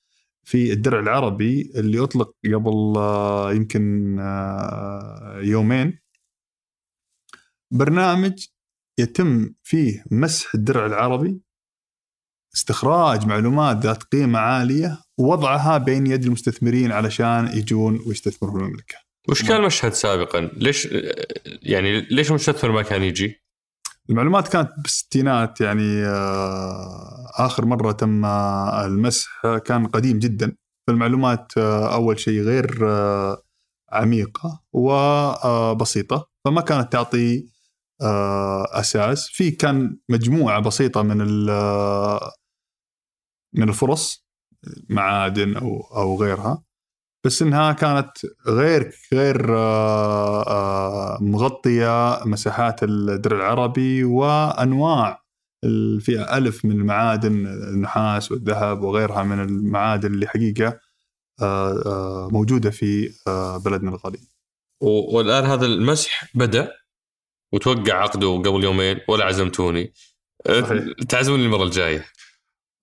[0.44, 5.98] في الدرع العربي اللي أطلق قبل آه، يمكن آه، يومين.
[7.70, 8.46] برنامج
[8.98, 11.40] يتم فيه مسح الدرع العربي
[12.54, 19.09] استخراج معلومات ذات قيمة عالية ووضعها بين يد المستثمرين علشان يجون ويستثمروا في المملكة.
[19.28, 20.88] وش كان المشهد سابقا؟ ليش
[21.62, 23.40] يعني ليش المستثمر ما كان يجي؟
[24.10, 30.56] المعلومات كانت بالستينات يعني آه، آخر مرة تم آه، المسح كان قديم جدا
[30.86, 32.84] فالمعلومات آه، أول شيء غير
[33.92, 37.50] عميقة وبسيطة فما كانت تعطي
[38.72, 41.16] أساس في كان مجموعة بسيطة من
[43.54, 44.26] من الفرص
[44.88, 46.62] معادن أو أو غيرها
[47.24, 48.10] بس إنها كانت
[48.46, 55.22] غير غير آه، آه، مغطية مساحات الدرع العربي وأنواع
[55.64, 60.80] ال- في ألف من المعادن النحاس والذهب وغيرها من المعادن اللي حقيقة
[61.42, 63.10] آه، موجودة في
[63.64, 64.18] بلدنا الغالي.
[64.80, 66.72] و- والآن هذا المسح بدأ
[67.52, 69.92] وتوقع عقده قبل يومين ولا عزمتوني.
[71.08, 72.04] تعزموني المرة الجاية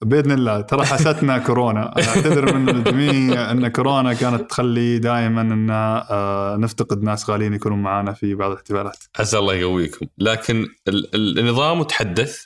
[0.04, 0.62] بإذن الله.
[0.62, 1.94] ترى حستنا كورونا.
[1.98, 8.14] أعتذر من الجميع أن كورونا كانت تخلي دائما أن آه، نفتقد ناس غاليين يكونوا معنا
[8.14, 9.04] في بعض الاحتفالات.
[9.20, 10.06] عسى الله يقويكم.
[10.18, 12.44] لكن ال- ال- النظام تحدث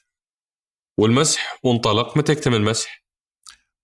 [0.99, 2.17] والمسح وانطلق.
[2.17, 3.01] متى يكتمل المسح؟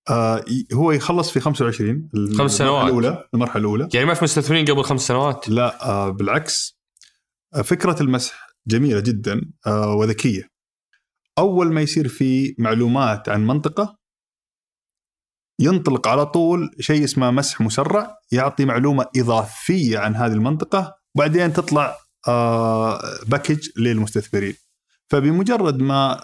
[0.10, 2.86] آه، هو يخلص في 25 خمس المرحلة سنوات.
[2.86, 3.90] الأولى المرحلة الأولى.
[3.94, 6.78] يعني ما في مستثمرين قبل خمس سنوات؟ لا آه، بالعكس.
[7.64, 10.57] فكرة المسح جميلة جدا آه، وذكية.
[11.38, 13.98] أول ما يصير في معلومات عن منطقة
[15.60, 21.98] ينطلق على طول شيء اسمه مسح مسرع يعطي معلومة إضافية عن هذه المنطقة وبعدين تطلع
[22.28, 24.56] آه، باكج للمستثمرين.
[25.10, 26.24] فبمجرد ما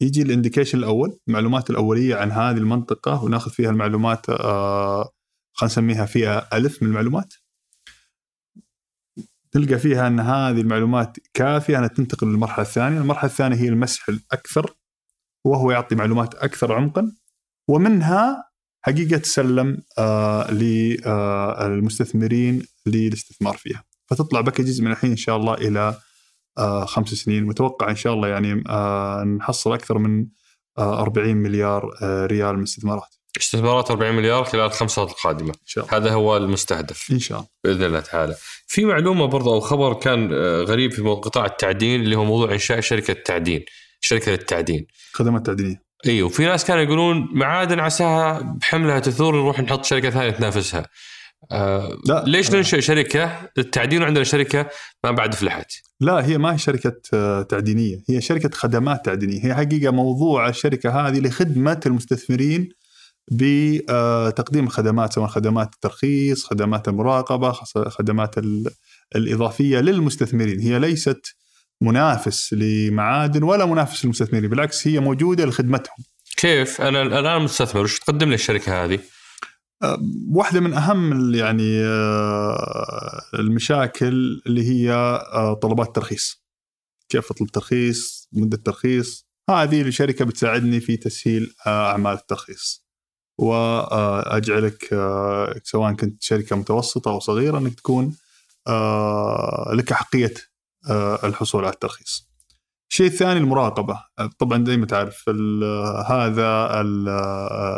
[0.00, 5.10] يجي ال indication الأول المعلومات الأولية عن هذه المنطقة وناخذ فيها المعلومات آه،
[5.52, 7.34] خلينا نسميها فئة ألف من المعلومات
[9.56, 14.76] تلقى فيها أن هذه المعلومات كافية أنها تنتقل للمرحلة الثانية، المرحلة الثانية هي المسح الأكثر
[15.44, 17.12] وهو يعطي معلومات أكثر عمقا
[17.68, 18.44] ومنها
[18.82, 25.98] حقيقة تسلم آه للمستثمرين للاستثمار فيها، فتطلع packages من الحين إن شاء الله إلى
[26.58, 30.26] آه خمس سنين، متوقع إن شاء الله يعني آه نحصل أكثر من
[30.78, 33.14] آه 40 مليار آه ريال من استثمارات.
[33.40, 35.48] استثمارات 40 مليار خلال الخمس سنوات القادمة.
[35.48, 35.96] إن شاء الله.
[35.96, 37.10] هذا هو المستهدف.
[37.12, 37.48] إن شاء الله.
[37.64, 38.36] بإذن الله تعالى.
[38.66, 42.80] في معلومة برضه أو خبر كان آه، غريب في قطاع التعدين اللي هو موضوع إنشاء
[42.80, 43.64] شركة تعدين،
[44.00, 44.86] شركة للتعدين.
[45.12, 45.82] خدمات تعدينية.
[46.06, 50.86] اي وفي ناس كانوا يقولون معادن عساها بحملها تثور نروح نحط شركة ثانية تنافسها.
[51.52, 52.24] آه لا.
[52.26, 54.68] ليش ننشئ شركة؟ للتعدين وعندنا شركة
[55.04, 55.72] ما بعد فلحت.
[56.00, 57.98] لا هي ما هي شركة آه، تعدينية.
[58.08, 59.46] هي شركة خدمات تعدينية.
[59.46, 62.68] هي حقيقة موضوع الشركة هذه لخدمة المستثمرين
[63.32, 67.52] بتقديم الخدمات سواء خدمات الترخيص خدمات المراقبة
[67.88, 68.70] خدمات ال-
[69.16, 70.60] الإضافية للمستثمرين.
[70.60, 71.36] هي ليست
[71.80, 75.96] منافس لمعادن ولا منافس للمستثمرين بالعكس هي موجودة لخدمتهم.
[76.36, 78.98] كيف؟ أنا الآن مستثمر وش تقدم لي الشركة هذه؟
[79.82, 79.98] آه،
[80.30, 86.42] واحدة من أهم يعني آه، المشاكل اللي هي آه، طلبات الترخيص.
[87.08, 92.85] كيف أطلب ترخيص؟ مدة ترخيص؟ هذه الشركة بتساعدني في تسهيل آه، أعمال الترخيص.
[93.38, 98.16] وأجعلك آه، سواء كنت شركة متوسطة أو صغيرة أنك تكون
[98.68, 100.34] آه، لك أحقية
[100.90, 102.26] آه، الحصول على الترخيص.
[102.90, 104.00] الشيء الثاني المراقبة.
[104.38, 105.28] طبعا زي ما تعرف
[106.08, 107.08] هذا ال-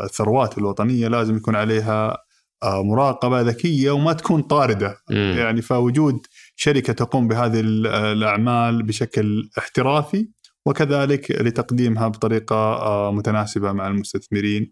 [0.04, 2.16] الثروات الوطنية لازم يكون عليها
[2.64, 4.96] مراقبة ذكية وما تكون طاردة.
[5.10, 5.34] مم.
[5.38, 10.28] يعني فوجود شركة تقوم بهذه ال- الأعمال بشكل احترافي
[10.66, 14.70] وكذلك لتقديمها بطريقة آه، متناسبة مع المستثمرين.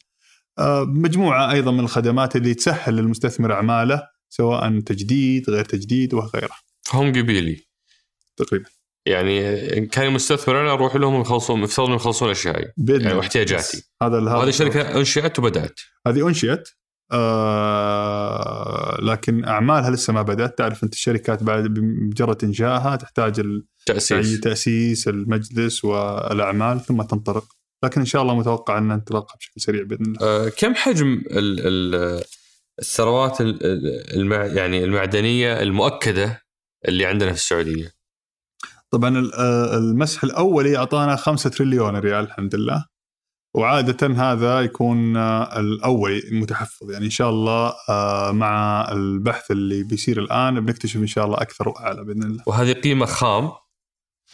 [0.59, 6.55] آه، مجموعة أيضا من الخدمات اللي تسهل للمستثمر أعماله سواء تجديد غير تجديد وغيره.
[6.83, 7.66] فهم قبيلي.
[8.37, 8.66] تقريبا.
[9.07, 13.14] يعني ان كان مستثمر أنا أروح لهم يخلصون يفترضون يخلصون اشيائي يعني.
[13.14, 13.83] واحتياجاتي.
[14.03, 15.81] هذا هذا الشركة أنشئت وبدأت.
[16.07, 16.69] هذه أنشئت
[17.12, 20.59] آه لكن أعمالها لسه ما بدأت.
[20.59, 23.42] تعرف أنت الشركات بعد بمجرد إنشائها تحتاج
[23.87, 24.40] تأسيس.
[24.40, 27.57] تأسيس المجلس والأعمال ثم تنطلق.
[27.87, 30.18] لكن إن شاء الله متوقع إن انطلاقها بشكل سريع بإذن الله.
[30.22, 32.25] آه، كم حجم ال- ال-
[32.79, 36.42] الثروات المع يعني المعدنية المؤكدة
[36.88, 37.92] اللي عندنا في السعودية؟
[38.90, 42.85] طبعا آه، المسح الأولي أعطانا 5 تريليون ريال الحمد لله.
[43.55, 47.72] وعادة هذا يكون آه، الأولي المتحفظ يعني إن شاء الله
[48.33, 52.42] مع البحث اللي بيصير الآن بنكتشف إن شاء الله أكثر وأعلى بإذن الله.
[52.46, 53.51] وهذه قيمة خام؟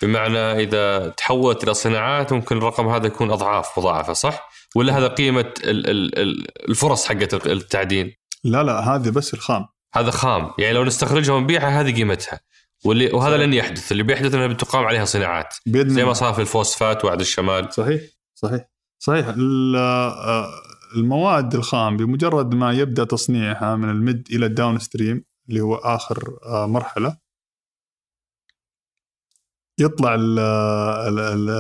[0.04, 5.52] بمعنى إذا تحولت إلى صناعات ممكن الرقم هذا يكون أضعاف مضاعفة صح؟ ولا هذا قيمة
[5.64, 9.66] ال- ال- ال- الفرص حقت التعدين؟ لا لا هذه بس الخام.
[9.94, 12.40] هذا خام يعني لو نستخرجها ونبيعها هذه قيمتها.
[12.84, 15.54] واللي وهذا لن يحدث اللي بيحدث انها بتقام عليها صناعات.
[15.66, 17.72] بإذن زي ما صار في الفوسفات وعد الشمال.
[17.72, 18.00] صحيح
[18.34, 18.60] صحيح
[18.98, 19.26] صحيح.
[19.28, 20.48] آه،
[20.96, 26.38] المواد الخام بمجرد ما يبدأ تصنيعها من ال mid إلى ال downstream اللي هو آخر
[26.46, 27.16] آه، مرحلة
[29.78, 31.50] يطلع ال ال ال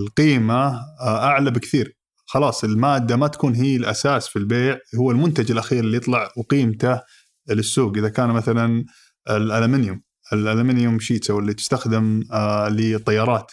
[0.00, 0.66] القيمة
[1.00, 1.96] آه، أعلى بكثير.
[2.26, 7.00] خلاص المادة ما تكون هي الأساس في البيع هو المنتج الأخير اللي يطلع وقيمته
[7.48, 7.96] للسوق.
[7.96, 8.84] إذا كان مثلا
[9.30, 13.52] الألمنيوم الألمنيوم sheets أو اللي تستخدم آه، للطيارات.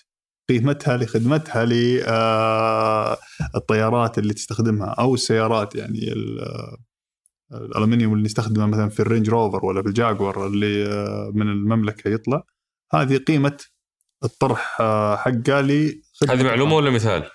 [0.50, 1.66] قيمتها لخدمتها
[3.56, 6.78] للطيارات اللي تستخدمها أو السيارات يعني ال- آه،
[7.54, 12.44] الألمنيوم اللي نستخدمه مثلا في الرينج روفر ولا في الجاكوار اللي آه، من المملكة يطلع.
[12.94, 13.58] هذه قيمة
[14.26, 17.30] الطرح آه، حقه لخدمه هذه معلومة ولا مثال؟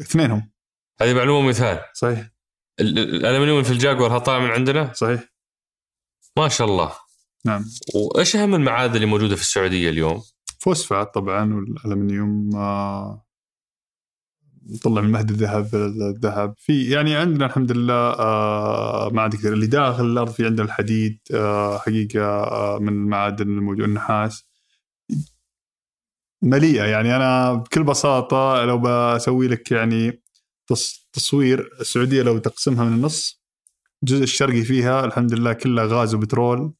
[0.00, 0.50] اثنينهم.
[1.00, 1.80] هذه معلومة ومثال.
[1.94, 2.30] صحيح.
[2.80, 5.20] ال- ال- الألمنيوم في الجاكور طالع من عندنا؟ صحيح.
[6.36, 6.92] ما شاء الله.
[7.44, 7.64] نعم.
[7.94, 10.22] وإيش أهم المعادن اللي موجودة في السعودية اليوم؟
[10.60, 13.26] فوسفات طبعا والألمنيوم آه،
[14.70, 16.54] نطلع من مهد الذهب الذهب.
[16.58, 21.78] في يعني عندنا الحمد لله آه، معادن كثير اللي داخل الأرض في عندنا الحديد آه،
[21.78, 24.51] حقيقة آه، من المعادن الموجودة النحاس.
[26.42, 30.22] مليئه يعني أنا بكل بساطة لو بسوي لك يعني
[30.72, 33.42] تص- تصوير السعودية لو تقسمها من النص
[34.02, 36.72] الجزء الشرقي فيها الحمد لله كله غاز وبترول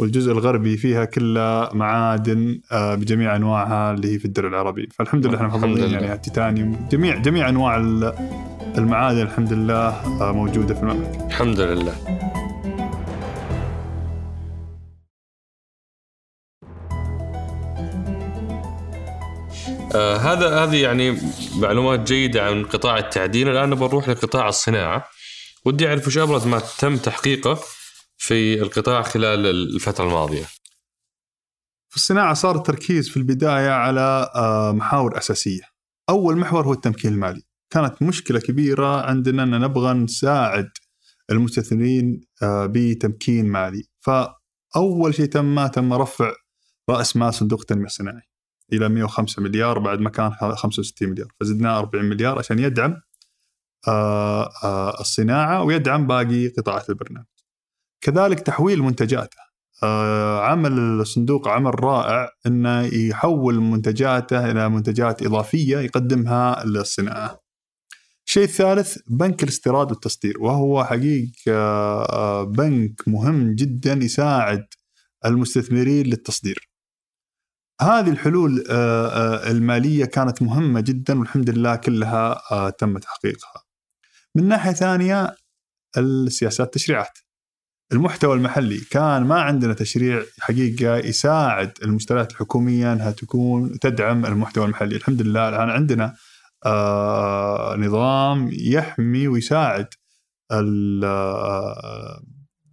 [0.00, 4.88] والجزء الغربي فيها كلها معادن آه، بجميع أنواعها اللي هي في الدرع العربي.
[4.94, 5.92] فالحمد لله إحنا لله.
[6.00, 8.14] يعني التيتانيوم جميع جميع أنواع ال-
[8.78, 9.88] المعادن الحمد لله
[10.22, 11.26] آه، موجودة في المملكة.
[11.26, 11.94] الحمد لله.
[19.96, 21.18] آه هذا هذه يعني
[21.54, 23.48] معلومات جيدة عن قطاع التعدين.
[23.48, 25.08] الآن نبغى نروح لقطاع الصناعة.
[25.64, 27.60] ودي أعرف وش أبرز ما تم تحقيقه
[28.18, 30.44] في القطاع خلال الفترة الماضية.
[31.90, 35.62] في الصناعة صار التركيز في البداية على آه، محاور أساسية.
[36.08, 37.42] أول محور هو التمكين المالي.
[37.70, 40.70] كانت مشكلة كبيرة عندنا أن نبغى نساعد
[41.30, 43.84] المستثمرين آه، بتمكين مالي.
[44.00, 46.32] فأول شيء تم تم رفع
[46.90, 48.25] رأس مال صندوق التنمية الصناعي.
[48.72, 52.96] إلى 105 مليار بعد ما كان 65 مليار فزدناه 40 مليار عشان يدعم
[53.88, 57.26] آه، آه، الصناعة ويدعم باقي قطاعات البرنامج.
[58.00, 59.36] كذلك تحويل منتجاته
[59.82, 67.40] آه، عمل الصندوق عمل رائع إنه يحول منتجاته إلى منتجات إضافية يقدمها للصناعة.
[68.26, 74.66] الشيء الثالث بنك الاستيراد والتصدير وهو حقيقة بنك مهم جدا يساعد
[75.24, 76.70] المستثمرين للتصدير
[77.80, 83.62] هذه الحلول آه، آه، المالية كانت مهمة جدا والحمد لله كلها تم تحقيقها.
[84.34, 85.36] من ناحية ثانية
[85.96, 87.18] السياسات التشريعات
[87.92, 94.96] المحتوى المحلي كان ما عندنا تشريع حقيقة يساعد المشتريات الحكومية أنها تكون تدعم المحتوى المحلي.
[94.96, 96.16] الحمد لله الآن عندنا
[96.66, 99.86] آه نظام يحمي ويساعد
[100.52, 102.20] آه،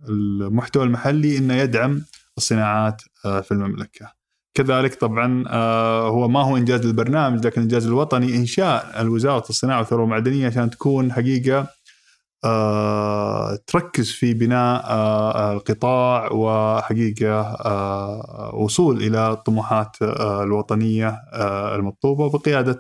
[0.10, 2.02] المحتوى المحلي إنه يدعم
[2.38, 4.23] الصناعات آه، في المملكة.
[4.54, 10.04] كذلك طبعا آه، هو ما هو إنجاز البرنامج لكن الانجاز الوطني إنشاء الوزارة الصناعة والثروة
[10.04, 11.68] المعدنية عشان تكون حقيقة
[13.68, 14.86] تركز في بناء
[15.54, 17.42] القطاع وحقيقة
[18.56, 21.22] وصول إلى الطموحات الوطنية
[21.76, 22.80] المطلوبة بقياده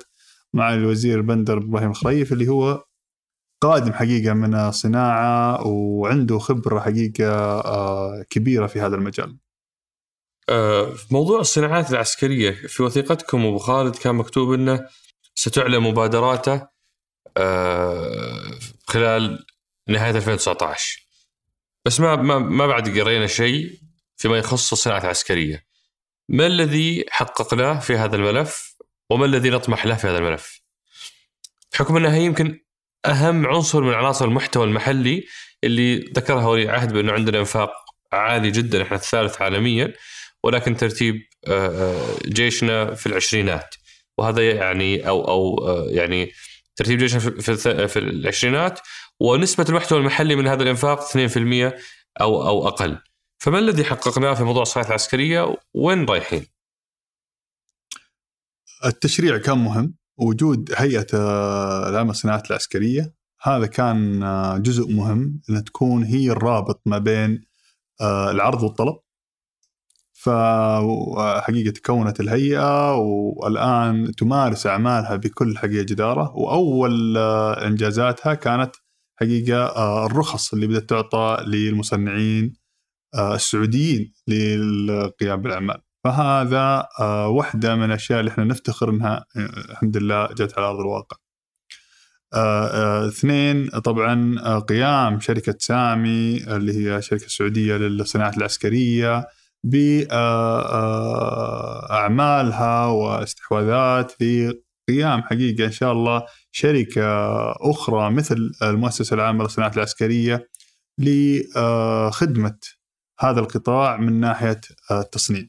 [0.53, 2.83] مع الوزير بندر إبراهيم الخريف اللي هو
[3.61, 7.25] قادم حقيقة من الصناعة وعنده خبرة حقيقة
[7.61, 9.37] آه، كبيرة في هذا المجال.
[10.49, 14.87] آه، في موضوع الصناعات العسكرية في وثيقتكم أبو خالد كان مكتوب إنه
[15.35, 16.67] ستعلن مبادراته
[17.37, 18.51] آه،
[18.87, 19.45] خلال
[19.87, 21.03] نهاية 2019
[21.85, 23.79] بس ما ما ما بعد قرينا شيء
[24.17, 25.65] فيما يخص الصناعات العسكرية.
[26.29, 28.75] ما الذي حققناه في هذا الملف
[29.09, 30.61] وما الذي نطمح له في هذا الملف؟
[31.73, 32.59] بحكم انها يمكن
[33.05, 35.25] أهم عنصر من عناصر المحتوى المحلي
[35.63, 37.71] اللي ذكرها ولي العهد بأنه عندنا إنفاق
[38.13, 39.93] عالي جدا إحنا الثالث عالميا.
[40.43, 43.75] ولكن ترتيب آه، آه، جيشنا في العشرينات.
[44.17, 46.31] وهذا يعني أو أو آه، يعني
[46.75, 48.79] ترتيب جيشنا في في العشرينات
[49.19, 51.75] ونسبة المحتوى المحلي من هذا الإنفاق 2%
[52.21, 52.97] أو أو أقل.
[53.39, 56.45] فما الذي حققناه في موضوع الصناعه العسكرية؟ وين رايحين؟
[58.85, 59.95] التشريع كان مهم.
[60.17, 61.07] وجود هيئة
[61.89, 64.19] العمل الصناعات العسكرية هذا كان
[64.63, 67.45] جزء مهم ان تكون هي الرابط ما بين
[68.01, 68.95] العرض والطلب.
[70.23, 76.35] فحقيقة تكونت الهيئة والآن تمارس أعمالها بكل حقيقة جدارة.
[76.35, 77.17] وأول
[77.57, 78.75] إنجازاتها كانت
[79.19, 82.53] حقيقة الرخص اللي بدأت تعطى للمصنعين
[83.15, 85.81] السعوديين للقيام بالأعمال.
[86.03, 90.79] فهذا آه، واحدة من الأشياء اللي إحنا نفتخر انها آه، الحمد لله جت على أرض
[90.79, 91.17] الواقع.
[92.33, 99.25] آه، اثنين طبعا قيام شركة سامي اللي هي شركة سعودية للصناعات العسكرية.
[99.63, 100.15] بأعمالها
[102.85, 104.59] واستحواذات في
[104.89, 107.03] قيام حقيقة إن شاء الله شركة
[107.51, 110.49] أخرى مثل المؤسسة العامة للصناعات العسكرية
[110.97, 112.57] لخدمة
[113.19, 114.61] هذا القطاع من ناحية
[114.91, 115.47] التصنيع.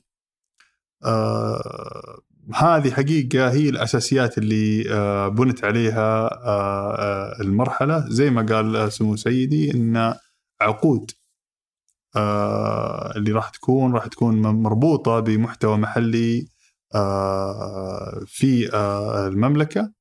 [1.05, 2.21] آه
[2.55, 8.05] هذه حقيقة هي الأساسيات اللي آه بنت عليها آه, المرحلة.
[8.09, 10.15] زي ما قال سمو سيدي أن
[10.61, 11.11] عقود
[13.17, 16.49] اللي راح تكون راح تكون مربوطة بمحتوى محلي
[16.95, 19.93] آه في آه المملكة.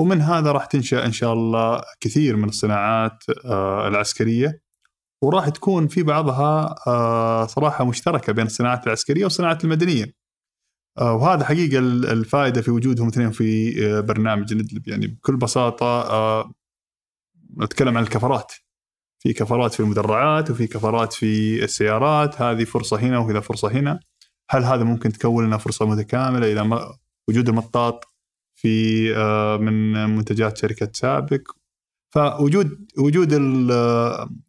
[0.00, 4.62] ومن هذا راح تنشأ إن شاء الله كثير من الصناعات آه العسكرية.
[5.22, 10.20] وراح تكون في بعضها آه صراحة مشتركة بين الصناعات العسكرية والصناعات المدنية.
[10.98, 14.88] آه، وهذا حقيقة الفائدة في وجودهم اثنين في آه، برنامج ندلب.
[14.88, 16.52] يعني بكل بساطة آه،
[17.58, 18.52] نتكلم عن الكفرات.
[19.22, 24.00] في كفرات في المدرعات وفي كفرات في السيارات هذه فرصة هنا وكذا فرصة هنا.
[24.50, 26.90] هل هذا ممكن تكون لنا فرصة متكاملة إلى
[27.28, 28.04] وجود المطاط
[28.54, 29.04] في
[29.60, 31.40] من منتجات شركة سابق؟
[32.14, 33.32] فوجود وجود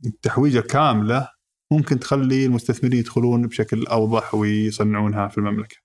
[0.05, 1.27] التحويجه كامله
[1.71, 5.75] ممكن تخلي المستثمرين يدخلون بشكل أوضح ويصنعونها في المملكة.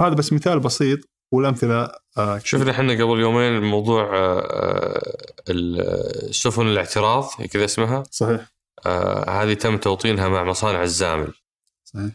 [0.00, 0.98] هذا بس مثال بسيط.
[1.32, 5.16] والأمثلة آه شفنا إحنا قبل يومين موضوع آه, آه،
[5.50, 8.02] السفن الاعتراض كذا اسمها.
[8.10, 8.40] صحيح.
[8.86, 11.32] آه هذه تم توطينها مع مصانع الزامل.
[11.84, 12.10] صحيح.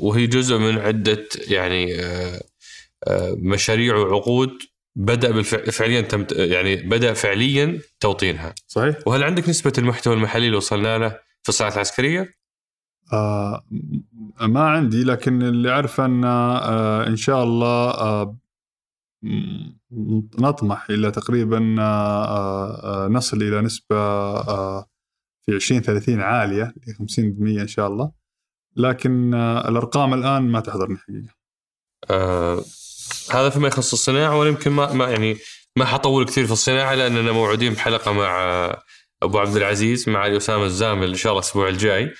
[0.00, 2.42] وهي جزء من عدة يعني آه
[3.06, 4.50] آه مشاريع وعقود
[4.96, 8.54] بدأ فعليا تم يعني بدأ فعليا توطينها.
[8.68, 8.96] صحيح.
[9.06, 11.08] وهل عندك نسبة المحتوى المحلي اللي وصلنا له
[11.42, 12.34] في الصناعة العسكرية؟
[13.12, 13.64] آه
[14.40, 18.36] ما عندي لكن اللي أعرفه أن آه إن شاء الله آه
[20.38, 24.86] نطمح إلى تقريبا آه, آه، نصل إلى نسبة آه
[25.46, 28.12] في 20 30 عالية 50% إن شاء الله.
[28.76, 31.34] لكن آه الأرقام الآن ما تحضرني حقيقة.
[32.10, 32.64] آه
[33.30, 35.36] هذا فيما يخص الصناعة ولا يمكن ما, ما يعني
[35.76, 38.82] ما حطول كثير في الصناعة لأننا موعودين بحلقة مع آه،
[39.22, 42.12] أبو عبد العزيز مع أسامة الزامل إن شاء الله الأسبوع الجاي.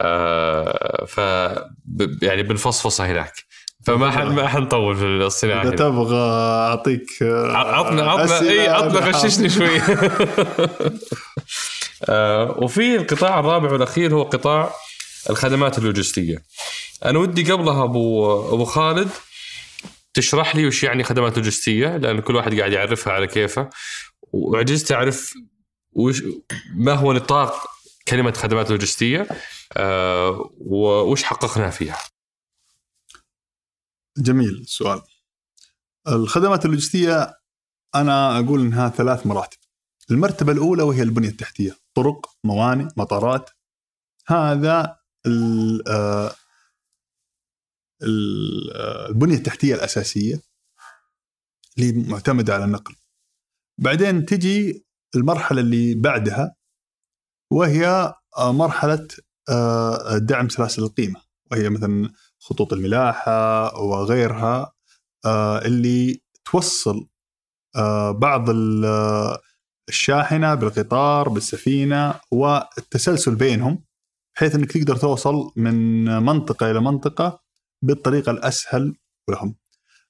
[0.00, 1.18] آه، ف
[2.22, 3.32] يعني بنفصفصها هناك.
[3.86, 5.70] فما ح- ما حنطول في الصناعة إذا.
[5.76, 6.16] تبغى
[6.68, 9.80] أعطيك آه، عطنا عطنا اي عطنا غششني شوي.
[12.08, 14.72] آه، وفي القطاع الرابع والأخير هو قطاع
[15.30, 16.42] الخدمات اللوجستية.
[17.04, 19.08] أنا ودي قبلها ابو أبو خالد
[20.14, 23.70] تشرح لي وش يعني خدمات لوجستية لأن كل واحد قاعد يعرفها على كيفه.
[24.32, 25.32] وعجزت أعرف
[25.92, 26.22] وش
[26.76, 27.66] ما هو نطاق
[28.08, 29.28] كلمة خدمات لوجستية
[29.76, 31.98] آه، وش حققنا فيها؟
[34.18, 35.02] جميل السؤال
[36.08, 37.40] الخدمات اللوجستية
[37.94, 39.58] أنا أقول إنها ثلاث مراتب.
[40.10, 41.76] المرتبة الأولى وهي البنية التحتية.
[41.94, 43.50] طرق موانئ مطارات.
[44.26, 46.34] هذا آه، آه،
[49.08, 50.40] البنية التحتية الأساسية
[51.78, 52.94] اللي معتمدة على النقل.
[53.78, 56.56] بعدين تجي المرحلة اللي بعدها
[57.52, 59.08] وهي آه، مرحلة
[59.48, 64.72] آه، دعم سلاسل القيمة وهي مثلا خطوط الملاحة وغيرها
[65.24, 67.08] آه، اللي توصل
[68.10, 69.36] بعض ال-
[69.88, 73.84] الشاحنة بالقطار بالسفينة والتسلسل بينهم
[74.36, 77.40] بحيث إنك تقدر توصل من منطقة إلى منطقة
[77.84, 78.96] بالطريقة الأسهل
[79.30, 79.56] لهم.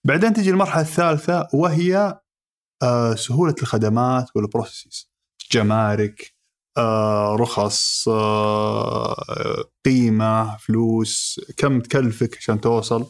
[0.05, 2.21] بعدين تجي المرحلة الثالثة وهي
[3.15, 5.11] سهولة الخدمات والبروسيس
[5.53, 6.35] جمارك
[7.37, 13.07] رخص آه، قيمة فلوس كم تكلفك عشان توصل.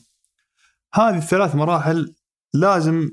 [0.94, 2.14] هذه الثلاث مراحل
[2.54, 3.10] لازم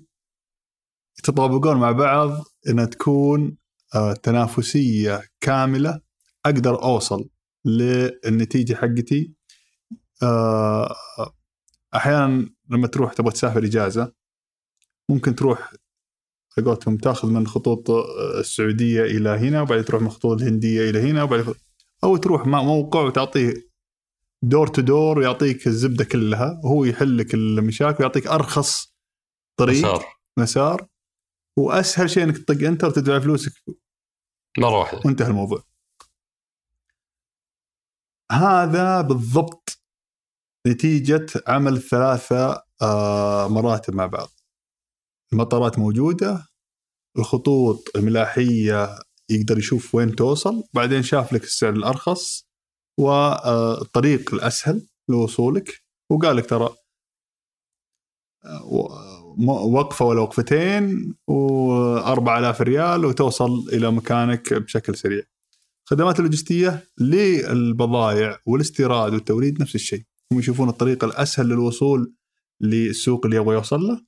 [1.19, 3.57] يتطابقون مع بعض إنها تكون
[3.95, 6.01] آه، تنافسية كاملة
[6.45, 7.29] أقدر أوصل
[7.65, 9.33] للنتيجة حقتي.
[10.23, 10.95] آه،
[11.95, 14.13] أحيانا لما تروح تبغى تسافر إجازة
[15.09, 15.73] ممكن تروح
[16.59, 20.99] على قولتهم تاخذ من خطوط آه، السعودية إلى هنا وبعدين تروح من الخطوط الهندية إلى
[20.99, 21.53] هنا وبعدين
[22.03, 23.69] أو تروح مع موقع وتعطيه
[24.43, 28.95] دور تو دور ويعطيك الزبدة كلها وهو يحل لك المشاكل ويعطيك أرخص
[29.59, 30.05] طريق مسار
[30.39, 30.87] مسار
[31.57, 33.51] وأسهل شيء إنك تطق انتر وتدفع فلوسك
[34.57, 35.63] مرة واحدة وانتهى الموضوع.
[38.31, 39.81] هذا بالضبط
[40.67, 44.29] نتيجة عمل الثلاثة آه، مراتب مع بعض.
[45.33, 46.48] المطارات موجودة،
[47.19, 48.89] الخطوط الملاحية
[49.29, 52.47] يقدر يشوف وين توصل، بعدين شاف لك السعر الأرخص
[52.99, 56.69] والطريق الأسهل لوصولك وقال لك ترى
[58.45, 65.23] آه، و- م- وقفة ولا وقفتين و4000 ريال وتوصل إلى مكانك بشكل سريع.
[65.85, 72.13] خدمات اللوجستية للبضائع والاستيراد والتوريد نفس الشيء هم يشوفون الطريقة الأسهل للوصول
[72.61, 74.01] للسوق اللي يبغى يوصل له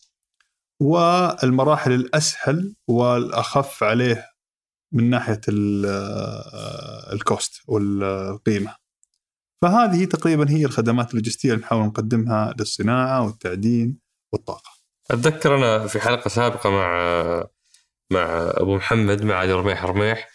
[0.82, 4.26] والمراحل الأسهل والأخف عليه
[4.92, 5.86] من ناحية ال-
[7.14, 8.76] الكوست والقيمة.
[9.62, 13.98] فهذه تقريبا هي الخدمات اللوجستية اللي نحاول نقدمها للصناعة والتعدين
[14.34, 14.72] والطاقة.
[15.12, 16.92] أتذكر أنا في حلقة سابقة مع
[18.12, 18.26] مع
[18.58, 20.30] أبو محمد مع علي رميح رميح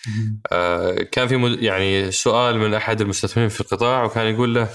[0.53, 4.68] آه، كان في مد- يعني سؤال من أحد المستثمرين في القطاع وكان يقول له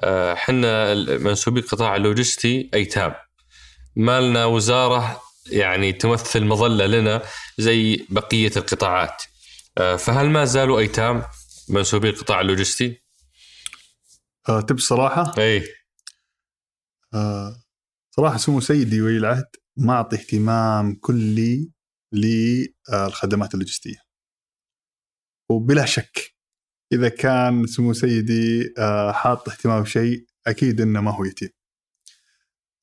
[0.00, 3.12] آه، حنا منسوبي القطاع اللوجستي ايتام
[3.96, 7.22] ما لنا وزارة يعني تمثل مظلة لنا
[7.58, 9.22] زي بقية القطاعات.
[9.78, 11.22] آه، فهل ما زالوا أيتام
[11.68, 13.02] منسوبي القطاع اللوجستي؟
[14.48, 15.64] آه، تبي صراحة؟ إي.
[17.14, 17.62] آه،
[18.16, 21.70] صراحة سمو سيدي ولي العهد ما أعطي اهتمام كلي
[22.12, 23.98] للخدمات اللوجستية.
[25.50, 26.34] وبلا شك
[26.92, 31.48] إذا كان سمو سيدي آه، حاط اهتمام بشيء أكيد إنه ما هو يتيم.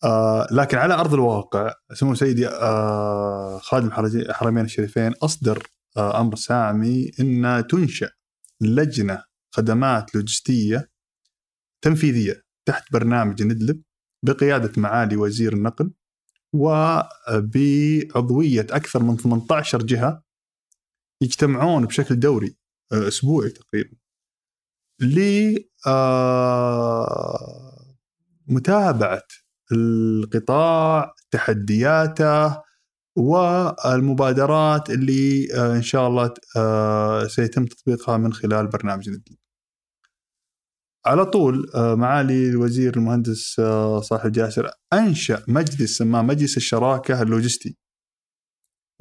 [0.03, 7.11] آه، لكن على أرض الواقع سمو سيدي آه، خادم الحرمين الشريفين أصدر آه، أمر سامي
[7.19, 8.09] إن تنشأ
[8.61, 9.23] لجنة
[9.55, 10.89] خدمات لوجستية
[11.81, 13.81] تنفيذية تحت برنامج ندلب
[14.25, 15.91] بقيادة معالي وزير النقل
[16.53, 17.47] وبعضوية
[18.69, 20.23] أكثر من 18 جهة
[21.21, 22.55] يجتمعون بشكل دوري
[22.91, 23.97] آه، أسبوعي تقريبا.
[28.47, 29.23] لمتابعة
[29.71, 32.61] القطاع تحدياته
[33.17, 39.09] والمبادرات اللي آه، إن شاء الله آه، سيتم تطبيقها من خلال برنامج
[41.05, 43.61] على طول آه، معالي الوزير المهندس
[44.01, 47.77] صالح الجاسر أنشأ مجلس سماه مجلس الشراكة اللوجستي.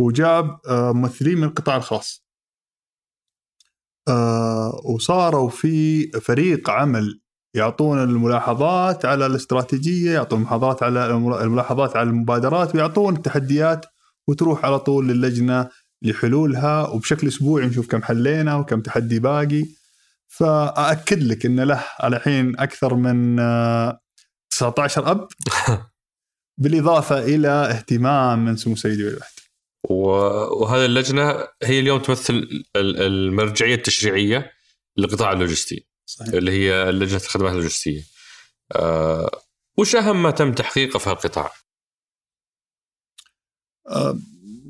[0.01, 2.25] وجاب ممثلين من القطاع الخاص.
[4.85, 7.21] وصاروا في فريق عمل
[7.55, 13.87] يعطون الملاحظات على الاستراتيجية يعطون الملاحظات على الملاحظات على المبادرات ويعطون التحديات
[14.29, 15.69] وتروح على طول للجنة
[16.03, 19.65] لحلولها وبشكل أسبوعي نشوف كم حلينا وكم تحدي باقي.
[20.29, 24.01] فأأكد لك إن له على الحين أكثر من آه،
[24.51, 25.29] 19 أب.
[26.61, 29.31] بالإضافة إلى اهتمام من سمو سيدي ولي العهد
[29.91, 31.31] وهذه اللجنة
[31.63, 32.35] هي اليوم تمثل
[32.77, 34.51] ال- المرجعية التشريعية
[34.97, 35.88] للقطاع اللوجستي.
[36.09, 38.03] صحيح اللي هي لجنة الخدمات اللوجستية.
[38.77, 39.31] آه
[39.79, 41.53] وش أهم ما تم تحقيقه في هالقطاع؟
[43.91, 44.19] آه،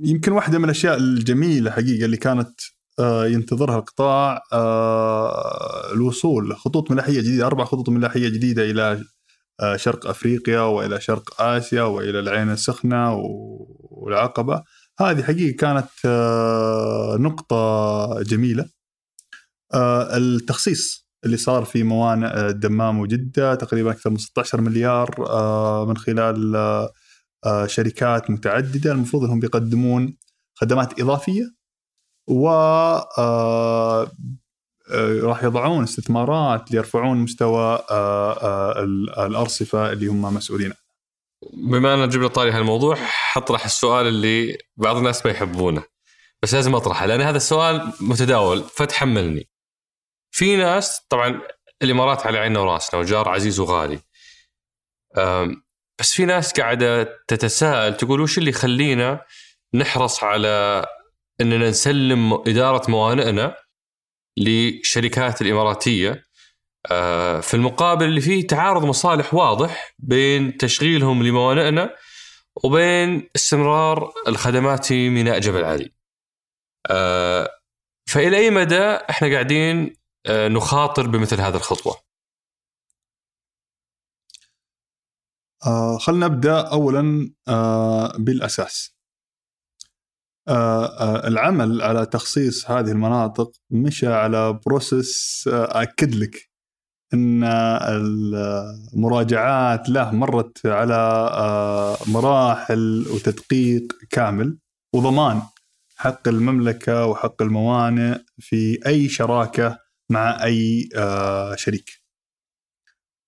[0.03, 2.61] يمكن واحدة من الأشياء الجميلة حقيقة اللي كانت
[2.99, 9.05] آه، ينتظرها القطاع آه، الوصول لخطوط ملاحية جديدة أربع خطوط ملاحية جديدة إلى
[9.61, 14.63] آه، شرق أفريقيا وإلى شرق آسيا وإلى العين السخنة و- والعقبة
[15.01, 18.71] هذه حقيقة كانت آه، نقطة جميلة
[19.75, 25.87] آه، التخصيص اللي صار في موانئ آه، الدمام وجدة تقريبا أكثر من 16 مليار آه،
[25.87, 26.57] من خلال
[27.47, 30.17] آه، شركات متعددة المفروض إنهم بيقدمون
[30.55, 31.43] خدمات إضافية
[32.29, 32.49] و
[35.23, 41.79] راح يضعون استثمارات ليرفعون مستوى ال- الأرصفة اللي هم مسؤولين عنها.
[41.79, 45.83] بما أن جبنا طاري هالموضوع حطرح السؤال اللي بعض الناس ما يحبونه
[46.43, 49.49] بس لازم أطرحه لأن هذا السؤال متداول فتحملني.
[50.31, 51.41] في ناس طبعا
[51.83, 54.01] الإمارات على عيننا وراسنا وجار عزيز وغالي.
[56.01, 59.25] بس في ناس قاعدة تتساءل تقول وش اللي يخلينا
[59.75, 60.87] نحرص على
[61.41, 63.57] إننا نسلم إدارة موانئنا
[64.39, 66.25] لشركات الإماراتية
[67.43, 71.95] في المقابل اللي فيه تعارض مصالح واضح بين تشغيلهم لموانئنا
[72.65, 75.93] وبين استمرار الخدمات في ميناء جبل علي.
[78.09, 79.97] فإلى أي مدى إحنا قاعدين
[80.31, 81.97] نخاطر بمثل هذه الخطوة؟
[85.67, 88.99] آه، خلنا نبدأ اولا آه، بالأساس.
[90.49, 96.49] آه، آه، العمل على تخصيص هذه المناطق مشى على بروسس آه، أكد لك
[97.15, 97.45] إن
[98.95, 100.95] المراجعات له مرت على
[101.33, 104.59] آه، مراحل وتدقيق كامل
[104.95, 105.43] وضمان
[105.97, 109.79] حق المملكة وحق الموانئ في أي شراكة
[110.11, 112.03] مع أي آه، شريك.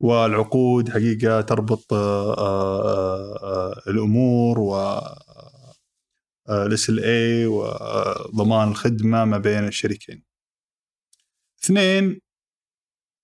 [0.03, 4.74] والعقود حقيقة تربط آه، آه، الأمور و
[6.51, 10.22] الاس ال اي وضمان الخدمة ما بين الشريكين.
[11.64, 12.20] اثنين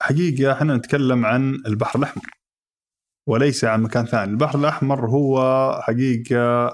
[0.03, 2.31] حقيقة إحنا نتكلم عن البحر الأحمر
[3.29, 5.39] وليس عن مكان ثاني، البحر الأحمر هو
[5.83, 6.71] حقيقة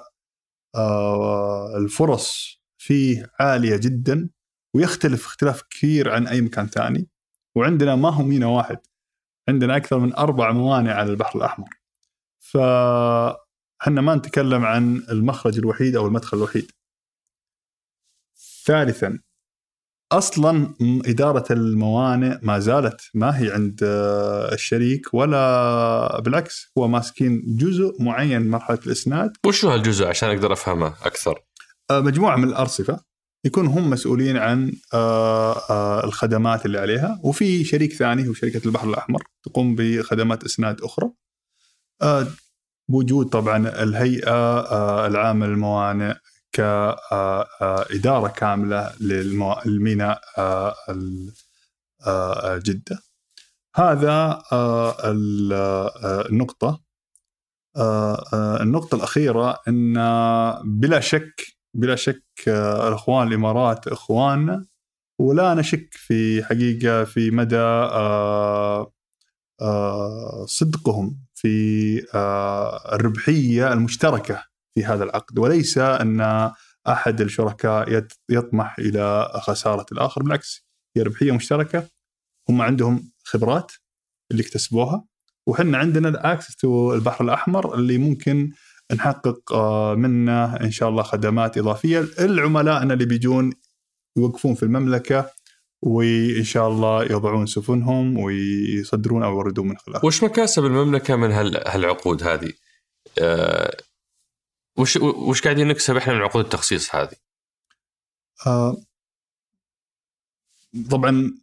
[1.77, 4.31] الفرص فيه عالية جدا
[4.75, 7.09] ويختلف اختلاف كثير عن أي مكان ثاني
[7.57, 8.79] وعندنا ما هو ميناء واحد
[9.49, 11.69] عندنا أكثر من أربع موانئ على البحر الأحمر.
[12.39, 16.73] فاحنا ما نتكلم عن المخرج الوحيد أو المدخل الوحيد.
[18.65, 19.19] ثالثا
[20.13, 20.75] أصلا
[21.07, 23.81] إدارة الموانئ ما زالت ما هي عند
[24.53, 29.37] الشريك ولا بالعكس هو ماسكين جزء معين من مرحلة الإسناد.
[29.47, 31.45] وش هو هالجزء؟ عشان أقدر أفهمه أكثر؟
[31.91, 33.12] آه، مجموعة من الأرصفة.
[33.45, 37.21] يكون هم مسؤولين عن آه، آه، الخدمات اللي عليها.
[37.25, 41.11] وفي شريك ثاني هو شركة البحر الأحمر تقوم بخدمات اسناد أخرى.
[42.03, 42.27] آه،
[42.89, 44.61] بوجود طبعا الهيئة
[45.07, 46.15] العامه للموانئ
[46.53, 50.21] كإدارة كاملة للمو- للميناء
[52.59, 52.99] جدة.
[53.77, 54.43] هذا
[55.05, 55.53] ال-
[56.31, 56.81] النقطة.
[57.77, 59.95] آه، النقطة الأخيرة أن
[60.65, 64.67] بلا شك بلا شك آه، الإخوان الإمارات إخواننا
[65.21, 68.93] ولا نشك في حقيقة في مدى آه،
[69.61, 72.07] آه، صدقهم في
[72.93, 74.45] الربحية المشتركة
[74.75, 75.39] في هذا العقد.
[75.39, 76.51] وليس أن
[76.89, 80.67] أحد الشركاء يطمح إلى خسارة الآخر بالعكس
[80.97, 81.89] هي ربحية مشتركة.
[82.49, 83.73] هم عندهم خبرات
[84.31, 85.05] اللي اكتسبوها.
[85.47, 88.53] وحنا عندنا ال access to البحر الأحمر اللي ممكن
[88.95, 93.53] نحقق آه، منه إن شاء الله خدمات إضافية لعملائنا اللي بيجون
[94.17, 95.31] يوقفون في المملكة
[95.83, 100.05] وإن شاء الله يضعون سفنهم ويصدرون أو يوردون من خلالها.
[100.05, 102.53] وش مكاسب المملكة من هال- هالعقود هذه؟
[103.19, 103.77] آه،
[104.77, 107.17] وش وش قاعدين نكسب إحنا من عقود التخصيص هذه؟
[108.47, 108.77] آه،
[110.91, 111.35] طبعا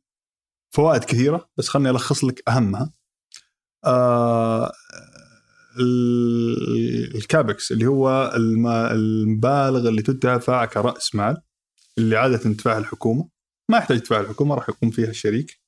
[0.71, 2.91] فوائد كثيرة بس خلني ألخص لك أهمها.
[3.85, 4.71] ال-
[7.15, 11.37] الكابكس اللي هو الم- المبالغ اللي تدفع كرأس مال
[11.97, 13.29] اللي عادة تدفعها الحكومة.
[13.71, 15.59] ما يحتاج تدفعها الحكومة راح يقوم فيها الشريك.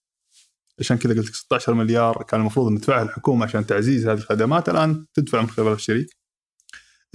[0.79, 4.69] عشان كذا قلت لك 16 مليار كان المفروض ان تدفعها الحكومة عشان تعزيز هذه الخدمات
[4.69, 6.17] الآن تدفع من خلال الشريك.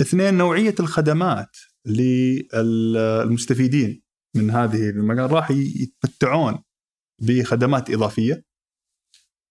[0.01, 4.03] اثنين نوعية الخدمات للمستفيدين
[4.37, 6.59] من هذه المجال راح يتمتعون
[7.23, 8.45] بخدمات إضافية.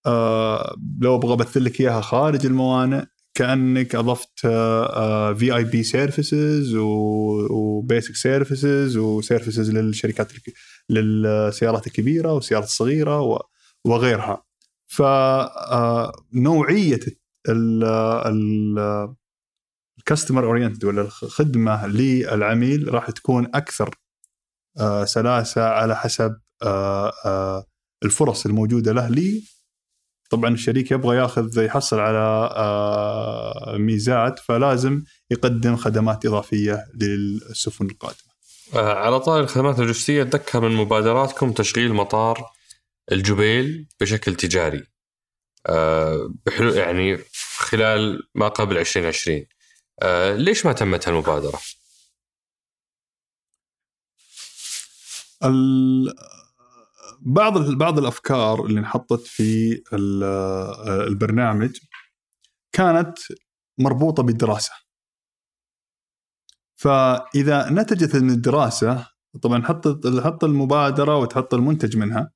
[0.06, 3.06] آه لو أبغى امثل لك إياها خارج الموانئ
[3.36, 4.40] كأنك أضفت
[5.40, 10.32] في VIP services و basic services و services للشركات
[10.90, 13.40] للسيارات الكبيرة والسيارات الصغيرة
[13.86, 14.44] وغيرها.
[14.88, 17.00] فنوعيه
[20.00, 23.96] ال customer oriented ولا الخدمة للعميل راح تكون أكثر
[24.80, 27.66] آه، سلاسة على حسب آه، آه،
[28.04, 29.44] الفرص الموجودة له لي
[30.30, 38.36] طبعا الشريك يبغى ياخذ يحصل على آه، ميزات فلازم يقدم خدمات إضافية للسفن القادمة.
[38.74, 42.46] آه، على طار الخدمات اللوجستية أتذكر من مبادراتكم تشغيل مطار
[43.12, 44.84] الجبيل بشكل تجاري
[45.68, 47.18] آه، بحلو يعني
[47.58, 49.46] خلال ما قبل 2020
[50.02, 51.60] آه، ليش ما تمت هالمبادرة؟
[57.26, 61.78] بعض بعض الأفكار اللي انحطت في آه، البرنامج
[62.76, 63.18] كانت
[63.80, 64.72] مربوطة بالدراسة.
[66.82, 69.08] فإذا نتجت من الدراسة
[69.42, 69.88] طبعا حط
[70.24, 72.32] حط المبادرة وتحط المنتج منها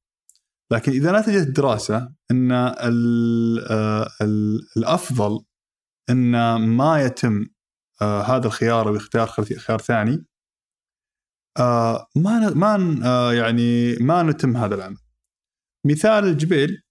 [0.71, 2.75] لكن إذا نتجت الدراسة إن آه،
[4.21, 5.39] ال- الأفضل
[6.09, 7.45] إن ما يتم
[8.01, 9.27] آه، هذا الخيار واختيار
[9.57, 10.25] خيار ثاني
[11.59, 14.97] آه، ما ما آه، يعني ما نتم هذا العمل.
[15.85, 16.83] مثال الجبيل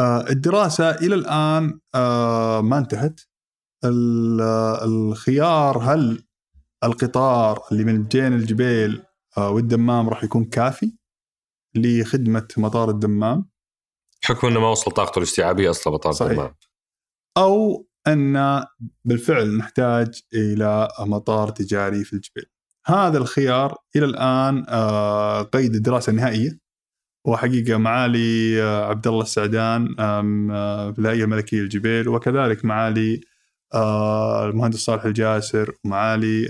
[0.00, 3.20] آه، الدراسة إلى الآن آه، ما انتهت.
[3.84, 4.40] ال-
[4.84, 6.24] الخيار هل
[6.84, 9.02] القطار اللي من جين الجبيل
[9.38, 10.96] آه، والدمام راح يكون كافي
[11.74, 13.50] لخدمة مطار الدمام
[14.22, 16.30] بحكم إنه ما وصل طاقته الاستيعابية أصلا مطار صحيح.
[16.30, 16.54] الدمام
[17.38, 18.64] أو أن
[19.04, 22.46] بالفعل نحتاج إلى مطار تجاري في الجبيل.
[22.86, 26.58] هذا الخيار إلى الآن آه، قيد الدراسة النهائية.
[27.26, 33.20] وحقيقة معالي آه، عبد الله السعدان آم، آه، في الهيئة الملكية للجبيل وكذلك معالي
[34.44, 36.48] المهندس صالح الجاسر ومعالي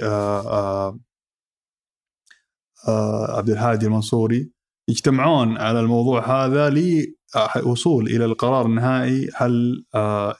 [3.29, 4.51] عبد الهادي المنصوري
[4.89, 9.85] يجتمعون على الموضوع هذا للوصول إلى القرار النهائي هل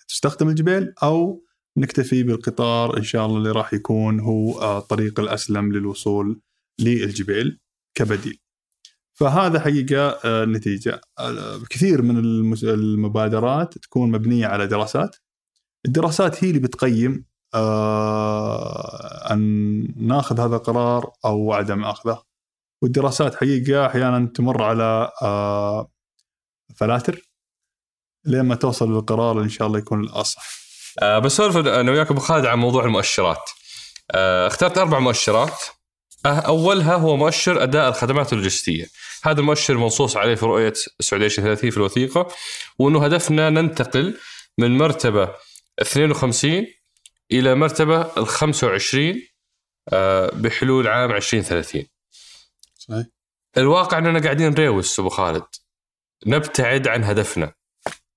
[0.09, 1.44] تستخدم الجبيل أو
[1.77, 6.41] نكتفي بالقطار إن شاء الله اللي راح يكون هو آه، الطريق الأسلم للوصول
[6.81, 7.61] للجبيل
[7.95, 8.41] كبديل.
[9.15, 12.19] فهذا حقيقة آه، النتيجه آه، كثير من
[12.65, 15.17] المبادرات تكون مبنية على دراسات
[15.87, 22.23] الدراسات هي اللي بتقيم آه، أن ناخذ هذا القرار أو عدم أخذه
[22.83, 25.91] والدراسات حقيقة أحيانا تمر على آه،
[26.77, 27.31] فلاتر
[28.25, 30.64] لين ما توصل للقرار إن شاء الله يكون الأصح.
[31.03, 33.51] آه بسولف أنا وياك أبو خالد عن موضوع المؤشرات.
[34.11, 35.63] آه اخترت أربع مؤشرات.
[36.27, 38.87] آه أولها هو مؤشر أداء الخدمات اللوجستية.
[39.25, 42.29] هذا المؤشر منصوص عليه في رؤية السعودية 2030 في الوثيقة
[42.79, 44.19] وأنه هدفنا ننتقل
[44.59, 45.35] من مرتبة
[45.83, 46.67] 52
[47.33, 49.23] إلى مرتبة ال 25
[49.93, 51.85] آه بحلول عام 2030
[52.79, 53.07] صحيح.
[53.57, 55.45] الواقع أننا قاعدين نريوس أبو خالد.
[56.27, 57.53] نبتعد عن هدفنا.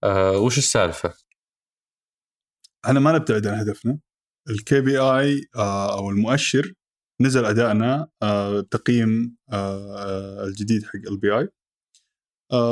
[0.04, 1.14] آه وش السالفة؟
[2.88, 4.00] إحنا ما نبتعد عن هدفنا.
[4.50, 6.74] ال KPI أو المؤشر
[7.22, 11.50] نزل ادائنا آه، التقييم آه، الجديد حق LPI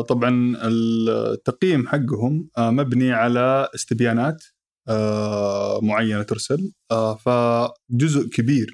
[0.01, 4.43] طبعا التقييم حقهم آه، مبني على استبيانات
[4.88, 6.72] آه، معينة ترسل.
[6.91, 8.74] آه، فجزء كبير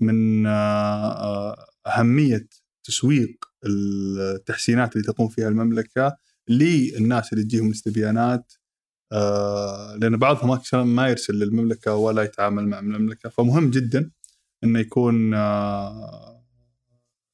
[0.00, 2.48] من آه، آه، أهمية
[2.84, 6.16] تسويق التحسينات اللي تقوم فيها المملكة
[6.50, 8.52] للناس اللي تجيهم استبيانات
[9.12, 13.28] آه، لأن بعضهم أكثر ما يرسل للمملكة ولا يتعامل مع المملكة.
[13.28, 14.10] فمهم جدا
[14.64, 16.44] إنه يكون آه،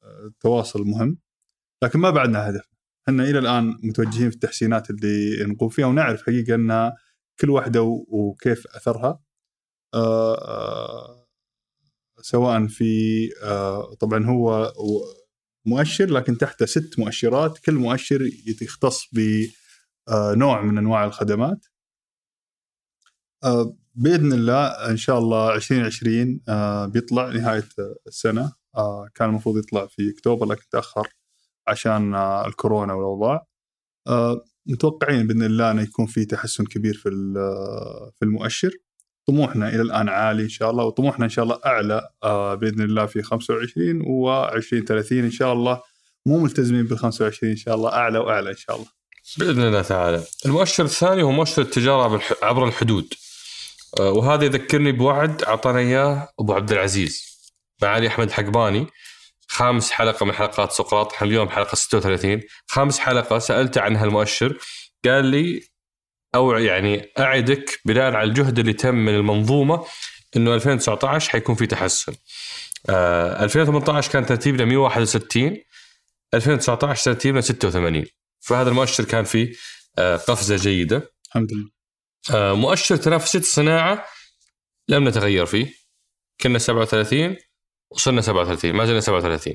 [0.03, 0.33] آه،
[0.77, 1.19] مهم.
[1.83, 2.65] لكن ما بعدنا هدف.
[3.09, 6.93] إحنا إلى الآن متوجهين في التحسينات اللي نقوم فيها ونعرف حقيقة إن
[7.41, 9.21] كل واحدة وكيف أثرها.
[9.95, 11.27] آه،
[12.23, 13.29] سواء في
[14.01, 14.73] طبعا هو
[15.67, 17.59] مؤشر لكن تحته ست مؤشرات.
[17.59, 18.31] كل مؤشر
[18.63, 19.09] يختص
[20.11, 21.67] بنوع من أنواع الخدمات.
[23.45, 27.69] آه، بإذن الله إن شاء الله 2020 آه، بيطلع نهاية
[28.07, 28.53] السنة.
[28.77, 31.09] آه، كان المفروض يطلع في أكتوبر لكن تأخر
[31.69, 33.47] عشان آه، الكورونا والاوضاع
[34.09, 37.11] آه، متوقعين بإذن الله إنه يكون في تحسن كبير في
[38.19, 38.71] في المؤشر.
[39.29, 43.07] طموحنا إلى الآن عالي إن شاء الله وطموحنا إن شاء الله أعلى آه، بإذن الله
[43.07, 45.83] في 25 و20 30 إن شاء الله.
[46.27, 48.89] مو ملتزمين بال 25 إن شاء الله أعلى وأعلى إن شاء الله.
[49.39, 50.25] بإذن الله تعالى.
[50.47, 53.15] المؤشر الثاني هو مؤشر التجارة عبر الحدود.
[54.01, 57.35] آه، وهذا يذكرني بوعد أعطانا إياه أبو عبد العزيز
[57.83, 58.87] معالي أحمد حقباني
[59.49, 64.59] خامس حلقة من حلقات سقراط إحنا اليوم حلقة 36 خامس حلقة سالته عن هالمؤشر
[65.05, 65.63] قال لي
[66.35, 69.85] أو يعني أعدك بناء على الجهد اللي تم من المنظومة
[70.37, 72.15] إنه 2019 حيكون في تحسن.
[72.89, 75.57] آه 2018 كان ترتيبنا 161
[76.35, 78.05] 2019 ترتيبنا 86
[78.45, 79.53] فهذا المؤشر كان فيه
[79.99, 81.13] آه قفزه جيدة.
[81.27, 81.71] الحمد لله.
[82.35, 84.05] آه مؤشر تنافسية الصناعة
[84.89, 85.73] لم نتغير فيه.
[86.41, 87.37] كنا 37
[87.93, 89.55] وصلنا 37 ما زلنا 37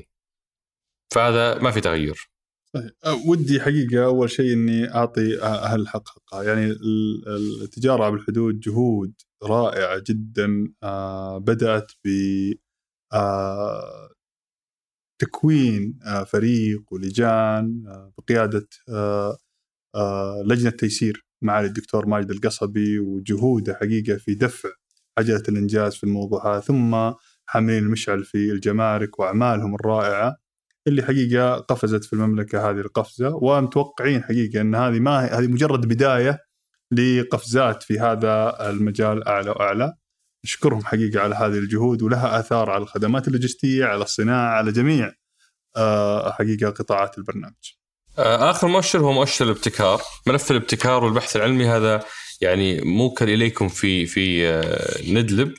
[1.14, 2.30] فهذا ما في تغير.
[2.74, 2.90] صحيح.
[3.04, 8.16] أه، ودي حقيقة أول شيء إني أعطي أهل الحق حقها يعني ال- ال- التجارة عبر
[8.16, 9.12] الحدود جهود
[9.42, 12.08] رائعة جدا آه، بدأت ب
[13.12, 14.10] آه،
[15.20, 18.68] تكوين آه، فريق ولجان آه، بقيادة
[19.94, 24.68] آه، لجنة تيسير معالي الدكتور ماجد القصبي وجهوده حقيقة في دفع
[25.18, 27.12] عجلة الإنجاز في الموضوع هذا ثم
[27.46, 30.36] حاملين المشعل في الجمارك وأعمالهم الرائعة
[30.86, 36.38] اللي حقيقة قفزت في المملكة هذه القفزة ومتوقعين حقيقة إن هذه ما هذه مجرد بداية
[36.92, 39.94] لقفزات في هذا المجال أعلى وأعلى.
[40.44, 45.12] نشكرهم حقيقة على هذه الجهود ولها آثار على الخدمات اللوجستية، على الصناعة، على جميع
[45.76, 47.72] آه، حقيقة قطاعات البرنامج.
[48.18, 51.66] آه، آخر مؤشر هو مؤشر الابتكار ملف الابتكار والبحث العلمي.
[51.66, 52.04] هذا
[52.40, 55.54] يعني موكل إليكم في في آه، ندلب.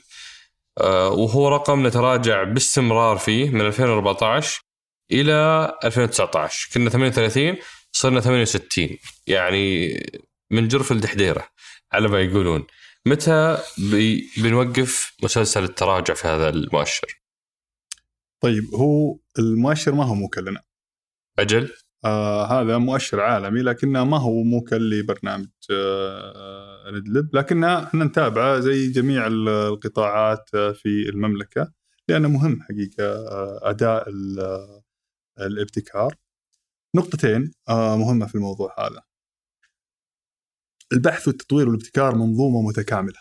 [0.80, 4.62] وهو رقم نتراجع باستمرار فيه من 2014
[5.12, 7.56] إلى 2019 كنا 38
[7.92, 9.94] صرنا 68 يعني
[10.50, 11.48] من جرف الدحديرة
[11.92, 12.66] على ما يقولون.
[13.06, 13.58] متى
[13.90, 17.22] بي بنوقف مسلسل التراجع في هذا المؤشر
[18.42, 20.62] طيب هو المؤشر ما هو موكل لنا.
[21.38, 21.70] أجل
[22.04, 28.88] آه هذا مؤشر عالمي لكنه ما هو موكل لبرنامج آه ندلب لكنه إحنا نتابعه زي
[28.90, 31.72] جميع ال- القطاعات آه، في المملكة
[32.08, 34.08] لأنه مهم حقيقة آه، أداء
[34.40, 34.82] آه،
[35.40, 36.14] الابتكار.
[36.96, 39.02] نقطتين آه مهمة في الموضوع هذا.
[40.92, 43.18] البحث والتطوير والابتكار منظومة متكاملة.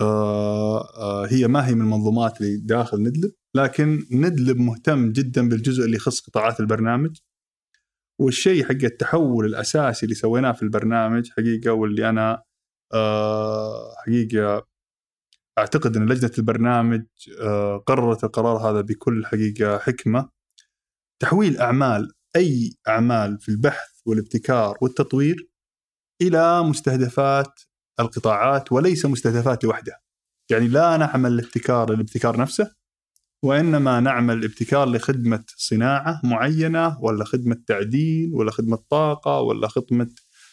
[0.00, 5.84] آه آه هي ما هي من المنظومات اللي داخل ندلب لكن ندلب مهتم جدا بالجزء
[5.84, 7.16] اللي يخص قطاعات البرنامج
[8.20, 12.42] والشيء حق التحول الأساسي اللي سويناه في البرنامج حقيقة واللي أنا
[12.94, 14.66] آه، حقيقة
[15.58, 17.04] أعتقد إن لجنة البرنامج
[17.86, 20.28] قررت القرار هذا بكل حقيقة حكمة
[21.22, 25.51] تحويل أعمال أي أعمال في البحث والابتكار والتطوير
[26.22, 27.60] إلى مستهدفات
[28.00, 30.00] القطاعات وليس مستهدفات لوحدها.
[30.50, 32.74] يعني لا نعمل الابتكار للابتكار نفسه
[33.44, 40.10] وإنما نعمل ابتكار لخدمة صناعة معينة ولا خدمة تعديل ولا خدمة طاقة ولا خدمة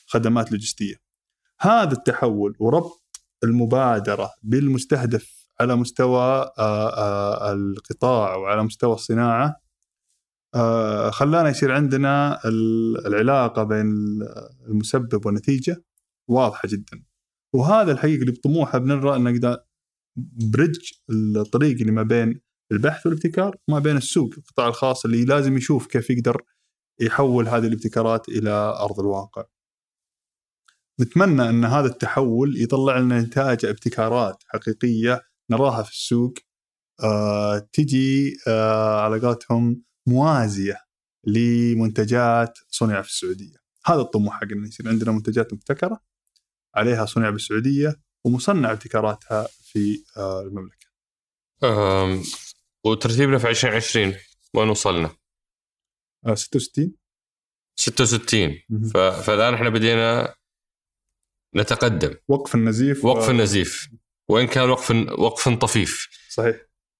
[0.08, 0.96] خدمات لوجستية.
[1.62, 9.56] هذا التحول وربط المبادرة بالمستهدف على مستوى آه، آه، القطاع وعلى مستوى الصناعة
[11.12, 13.86] خلانا يصير عندنا ال- العلاقة بين
[14.68, 15.84] المسبب والنتيجة
[16.30, 17.04] واضحة جدا.
[17.56, 19.58] وهذا الحقيقة اللي بطموحه بنرى ان نقدر
[20.54, 22.42] بريدج الطريق اللي ما بين
[22.72, 26.42] البحث والابتكار وما بين السوق القطاع الخاص اللي لازم يشوف كيف يقدر
[27.02, 29.44] يحول هذه الابتكارات إلى أرض الواقع.
[31.02, 35.22] نتمنى إن هذا التحول يطلع لنا نتائج ابتكارات حقيقية
[35.52, 36.34] نراها في السوق
[37.04, 40.78] آه تجي آه على قولتهم موازيه
[41.24, 43.56] لمنتجات صنع في السعودية.
[43.86, 46.02] هذا الطموح حقنا يصير عندنا منتجات مبتكرة
[46.76, 50.88] عليها صنع بالسعودية ومصنع ابتكاراتها في آه المملكة.
[51.64, 52.24] أم،
[52.86, 54.16] وترتيبنا في 2020
[54.54, 55.16] وين وصلنا؟
[56.26, 56.94] آه 66
[57.76, 58.90] 66 مهم.
[58.90, 58.98] ف...
[58.98, 60.36] فالآن إحنا بدينا
[61.56, 63.90] نتقدم وقف النزيف وقف آه، النزيف
[64.28, 66.56] وإن كان وقف وقف طفيف صحيح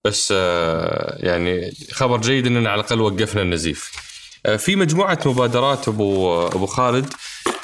[0.06, 3.92] بس آه، يعني خبر جيد إننا على الأقل وقفنا النزيف.
[4.46, 7.14] آه، في مجموعة مبادرات أبو أبو خالد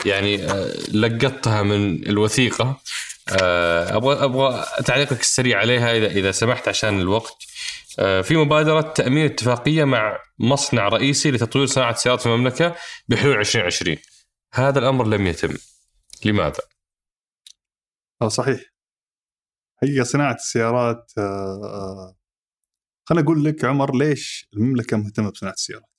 [0.06, 2.82] يعني آه، لقطتها من الوثيقة
[3.30, 7.38] أبغى أبغى تعليقك السريع عليها إذا إذا سمحت عشان الوقت.
[7.98, 12.76] في مبادرة تأمين اتفاقية مع مصنع رئيسي لتطوير صناعة السيارات في المملكة
[13.08, 13.98] بحلول 2020.
[14.54, 15.58] هذا الأمر لم يتم.
[16.26, 16.62] لماذا؟
[18.28, 18.60] صحيح
[19.82, 21.12] حقيقة صناعة السيارات
[23.06, 25.90] خليني أقول لك عمر ليش المملكة مهتمة بصناعة السيارات؟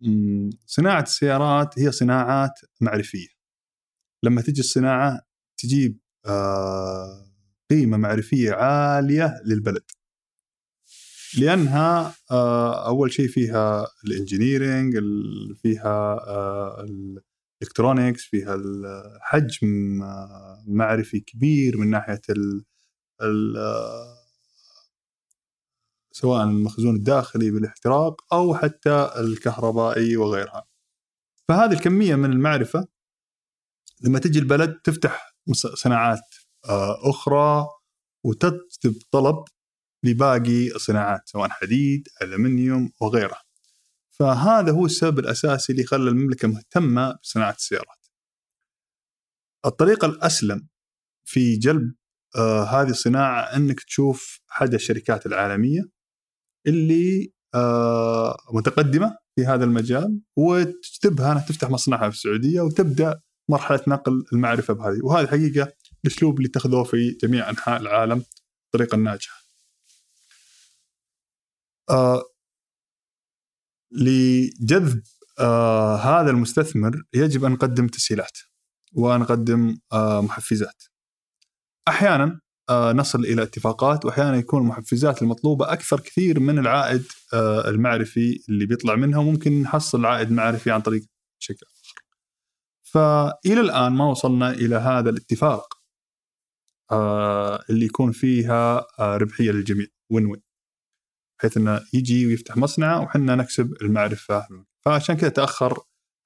[0.00, 3.28] مم، صناعة السيارات هي صناعات معرفية.
[4.22, 5.20] لما تجي الصناعة
[5.58, 7.26] تجيب آه
[7.70, 9.82] قيمة معرفية عالية للبلد.
[11.38, 16.84] لأنها آه أول شيء فيها ال engineering ال- فيها آه
[17.60, 19.68] ال electronics فيها الحجم
[20.66, 22.64] معرفي كبير من ناحية ال
[26.20, 30.64] سواء المخزون الداخلي بالاحتراق أو حتى الكهربائي وغيرها.
[31.48, 32.88] فهذه الكمية من المعرفة
[34.00, 36.20] لما تجي البلد تفتح صناعات
[36.68, 37.66] آه، أخرى
[38.24, 39.44] وتجذب طلب
[40.04, 43.42] لباقي الصناعات سواء حديد، ألمنيوم وغيرها.
[44.10, 48.06] فهذا هو السبب الأساسي اللي خلى المملكة مهتمة بصناعة السيارات.
[49.66, 50.68] الطريقة الأسلم
[51.24, 51.94] في جلب
[52.36, 55.97] آه هذه الصناعة إنك تشوف احد الشركات العالمية
[56.68, 64.24] اللي آه متقدمة في هذا المجال وتجذبها أنها تفتح مصنعها في السعودية وتبدأ مرحلة نقل
[64.32, 65.72] المعرفة بهذه وهذه الحقيقة
[66.04, 68.24] الأسلوب اللي اتخذوه في جميع أنحاء العالم
[68.66, 69.42] الطريقة الناجحه.
[71.90, 72.22] آه
[73.92, 75.02] لجذب
[75.38, 78.38] آه هذا المستثمر يجب أن نقدم تسهيلات
[78.92, 80.82] ونقدم آه محفزات.
[81.88, 82.40] أحيانا
[82.70, 87.04] نصل إلى اتفاقات واحيانا يكون المحفزات المطلوبة أكثر كثير من العائد
[87.34, 91.02] آه المعرفي اللي بيطلع منها وممكن نحصل عائد معرفي عن طريق
[91.38, 92.02] شكل اخر.
[92.82, 95.74] فإلى الآن ما وصلنا إلى هذا الاتفاق
[96.92, 100.42] آه اللي يكون فيها آه ربحية للجميع وين وين.
[101.38, 104.48] بحيث إنه يجي ويفتح مصنعه وحنا نكسب المعرفة
[104.84, 105.78] فعشان كذا تأخر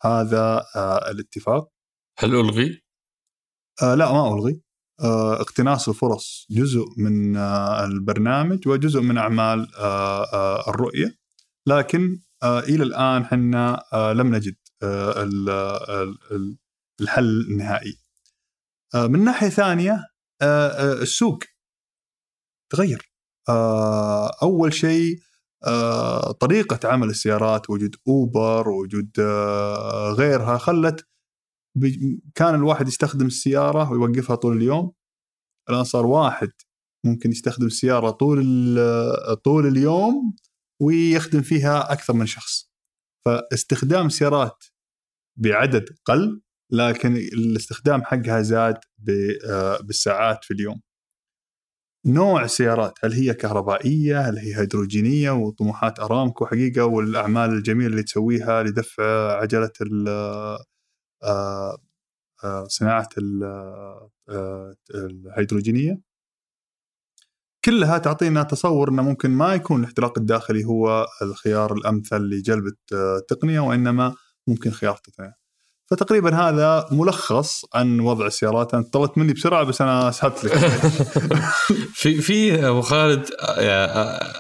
[0.05, 1.69] هذا آه الاتفاق
[2.19, 2.83] هل ألغي؟
[3.83, 4.72] آه لا ما ألغي آه
[5.41, 11.19] اقتناص الفرص جزء من آه البرنامج وجزء من أعمال آه آه الرؤية
[11.67, 15.23] لكن آه إلى الآن حنا آه لم نجد آه
[17.01, 17.99] الحل النهائي.
[18.95, 20.07] آه من ناحية ثانية
[20.43, 21.39] آه آه السوق
[22.73, 23.13] تغير
[23.49, 25.19] آه، أول شيء
[25.67, 31.07] آه، طريقة عمل السيارات وجود أوبر وجود آه، غيرها خلت
[32.35, 34.93] كان الواحد يستخدم السيارة ويوقفها طول اليوم.
[35.71, 36.51] الآن صار واحد
[37.07, 38.45] ممكن يستخدم السيارة طول
[39.45, 40.37] طول اليوم
[40.83, 42.71] ويخدم فيها أكثر من شخص.
[43.25, 44.65] فاستخدام السيارات
[45.39, 46.43] بعدد قل
[46.73, 48.79] لكن الاستخدام حقها زاد
[49.83, 50.81] بالساعات في اليوم.
[52.07, 58.63] نوع السيارات هل هي كهربائية؟ هل هي هيدروجينية؟ وطموحات أرامكو حقيقة؟ والأعمال الجميلة اللي تسويها
[58.63, 59.73] لدفع عجلة
[62.67, 63.09] صناعة
[64.29, 66.01] آه، الهيدروجينية.
[67.65, 74.15] كلها تعطينا تصور إنه ممكن ما يكون الاحتراق الداخلي هو الخيار الأمثل لجلب التقنية وإنما
[74.47, 75.35] ممكن خيار ثاني.
[75.91, 78.75] فتقريبا هذا ملخص عن وضع السيارات.
[78.75, 80.53] انت طلبت مني بسرعة بس أنا اسهبت لك.
[82.01, 83.31] في في أبو خالد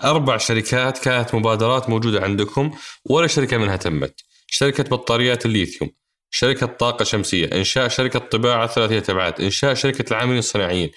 [0.04, 2.70] أربع شركات كانت مبادرات موجودة عندكم
[3.10, 4.20] ولا شركة منها تمت.
[4.46, 5.90] شركة بطاريات الليثيوم.
[6.34, 10.90] شركة طاقة شمسية إنشاء شركة طباعة ثلاثيه ابعاد إنشاء شركة العاملين الصناعيين.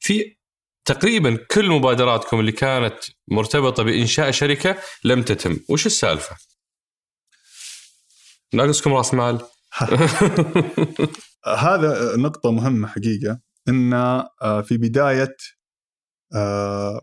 [0.00, 0.36] في
[0.84, 5.60] تقريبا كل مبادراتكم اللي كانت مرتبطة بإنشاء شركة لم تتم.
[5.68, 6.36] وش السالفة؟
[8.54, 9.40] ناقصكم راس مال؟
[11.66, 15.36] هذا نقطة مهمة حقيقة إن آه، في بداية
[16.34, 17.00] آه،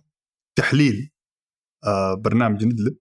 [0.55, 1.11] تحليل
[1.85, 2.97] آه، برنامج ندلب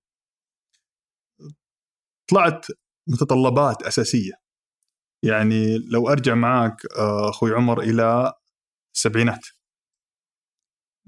[2.30, 2.66] طلعت
[3.07, 4.45] متطلبات أساسية.
[5.22, 6.86] يعني لو أرجع معاك
[7.28, 8.32] أخوي عمر إلى
[8.94, 9.46] السبعينات.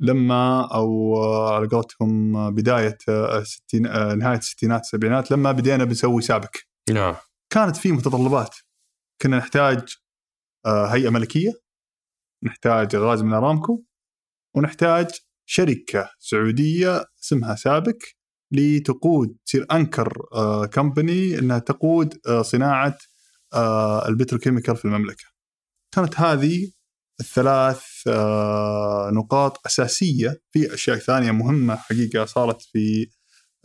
[0.00, 1.16] لما أو
[1.48, 3.82] على قولتهم بداية الستين
[4.18, 7.14] نهاية الستينات السبعينات لما بدينا بنسوي سابك نعم.
[7.50, 8.56] كانت في متطلبات.
[9.22, 9.96] كنا نحتاج
[10.66, 11.52] آه، هيئة ملكية
[12.44, 13.82] نحتاج غاز من أرامكو
[14.56, 15.10] ونحتاج
[15.46, 18.16] شركة سعودية اسمها سابك
[18.52, 20.12] لتقود تصير أنكر
[20.72, 22.98] كمباني آه، إنها تقود آه، صناعة
[24.08, 25.24] البتروكيميكال في المملكة.
[25.94, 26.70] كانت هذه
[27.20, 27.82] الثلاث
[29.12, 33.08] نقاط أساسية في أشياء ثانية مهمة حقيقة صارت في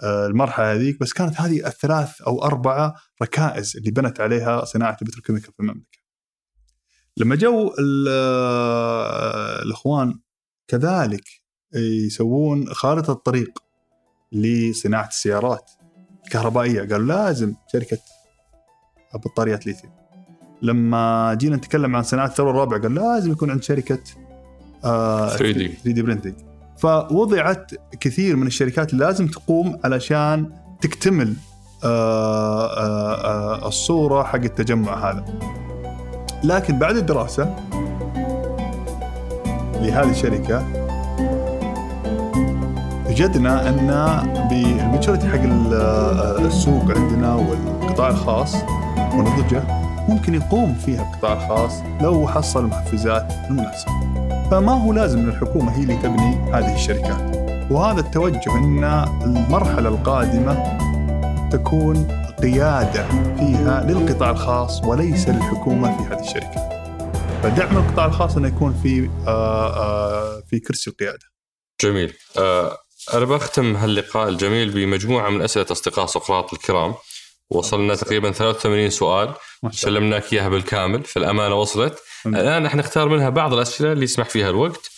[0.04, 5.05] آه، المرحلة هذيك بس كانت هذه الثلاث أو أربعة ركائز اللي بنت عليها صناعة ال
[5.05, 6.04] petrochemical في المملكة.
[7.18, 7.76] لما جو
[8.10, 10.20] آه، الإخوان
[10.68, 11.24] كذلك
[11.76, 13.60] يسوون خارطة الطريق
[14.32, 15.72] لصناعة السيارات
[16.26, 17.98] الكهربائية قالوا لازم شركة
[19.18, 19.94] بطاريات ليثيوم.
[20.62, 24.00] لما جينا نتكلم عن صناعة الثورة الرابعة قال لازم يكون عند شركة
[24.84, 26.34] 3D 3D printing
[26.78, 30.50] فوضعت كثير من الشركات اللي لازم تقوم علشان
[30.82, 31.34] تكتمل
[31.84, 35.26] آه، آه، آه، الصورة حق التجمع هذا.
[36.44, 37.56] لكن بعد الدراسة
[39.82, 40.66] لهذه الشركة
[43.10, 43.88] وجدنا أن
[44.50, 45.40] بالماتشورتي حق
[46.40, 48.56] السوق عندنا والقطاع الخاص
[49.14, 49.64] ونضجه
[50.10, 53.92] ممكن يقوم فيها القطاع الخاص لو حصل المحفزات المناسبه.
[54.52, 58.84] فما هو لازم ان الحكومة هي اللي تبني هذه الشركات وهذا التوجه إن
[59.24, 60.80] المرحلة القادمة
[61.52, 62.08] تكون
[62.42, 63.08] قيادة
[63.38, 66.70] فيها للقطاع الخاص وليس للحكومة في هذه الشركة.
[67.44, 71.34] فدعم القطاع الخاص إنه يكون في آه، آه، في كرسي القيادة.
[71.82, 72.78] جميل آه،
[73.14, 76.94] أنا بختم هاللقاء الجميل بمجموعة من أسئلة أصدقاء سقراط الكرام
[77.50, 79.34] وصلنا تقريبا 83 سؤال.
[79.72, 81.04] سلمناك إياها بالكامل.
[81.04, 81.94] فالأمانة وصلت.
[82.20, 82.42] الحمد لله.
[82.44, 84.90] الآن إحنا نختار منها بعض الأسئلة اللي يسمح فيها الوقت.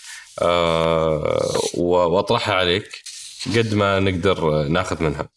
[0.42, 3.02] آه، و- وأطرحها عليك
[3.56, 5.30] قد ما نقدر ناخذ منها.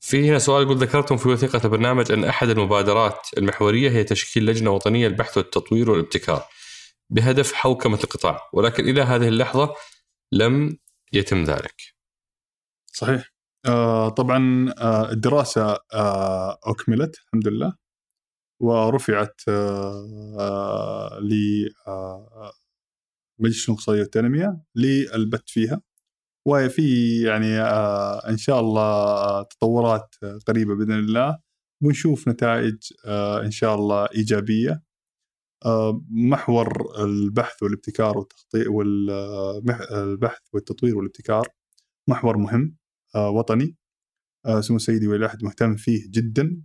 [0.00, 4.70] في هنا سؤال يقول ذكرتم في وثيقة البرنامج أن أحد المبادرات المحورية هي تشكيل لجنة
[4.70, 6.44] وطنية للبحث والتطوير والابتكار
[7.10, 9.74] بهدف حوكمة القطاع ولكن إلى هذه اللحظة
[10.32, 10.78] لم
[11.12, 11.74] يتم ذلك.
[12.92, 13.35] صحيح.
[13.68, 17.74] آه، طبعا آه، الدراسة آه، أكملت الحمد لله.
[18.62, 19.40] ورفعت
[21.20, 21.34] ل
[23.38, 25.80] مجلس الشؤون الاقتصادية والتنمية للبت فيها.
[26.48, 27.60] وفي يعني
[28.30, 30.14] إن شاء الله تطورات
[30.48, 31.38] قريبة بإذن الله.
[31.82, 32.78] ونشوف نتائج
[33.44, 34.82] إن شاء الله إيجابية.
[36.10, 41.48] محور البحث والابتكار والتخطيط والبحث والتطوير والابتكار
[42.08, 42.76] محور مهم.
[43.14, 43.76] وطني.
[44.46, 46.62] آه، سمو سيدي ولي العهد مهتم فيه جدا.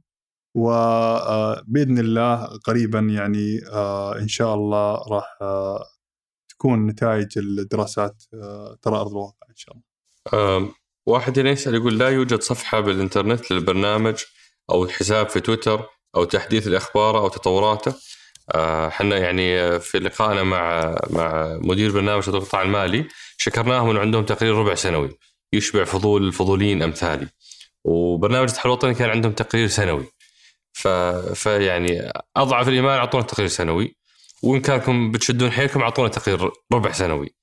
[0.55, 5.85] وباذن الله قريبا يعني آه، إن شاء الله راح آه،
[6.49, 10.73] تكون نتائج الدراسات آه، ترى أرض الواقع إن شاء الله.
[11.05, 14.23] واحد هنا يسأل يقول لا يوجد صفحة بالإنترنت للبرنامج
[14.71, 17.93] أو حساب في تويتر أو تحديث الأخبار أو تطوراته.
[18.55, 24.55] آه، إحنا يعني في لقائنا مع مع مدير برنامج القطاع المالي شكرناهم إنه عندهم تقرير
[24.55, 25.17] ربع سنوي.
[25.53, 27.27] يشبع فضول الفضوليين أمثالي.
[27.83, 30.05] وبرنامج التحول الوطني كان عندهم تقرير سنوي.
[30.73, 30.87] ف...
[31.35, 33.95] فيعني أضعف الإيمان أعطونا تقرير سنوي.
[34.43, 37.35] وان كانكم بتشدون حيلكم أعطونا تقرير ربع سنوي.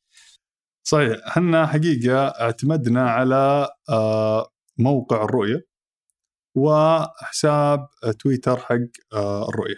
[0.84, 1.16] صحيح.
[1.26, 5.66] إحنا حقيقة اعتمدنا على آه، موقع الرؤية
[6.54, 7.88] وحساب
[8.18, 8.74] تويتر حق
[9.12, 9.76] آه، الرؤية.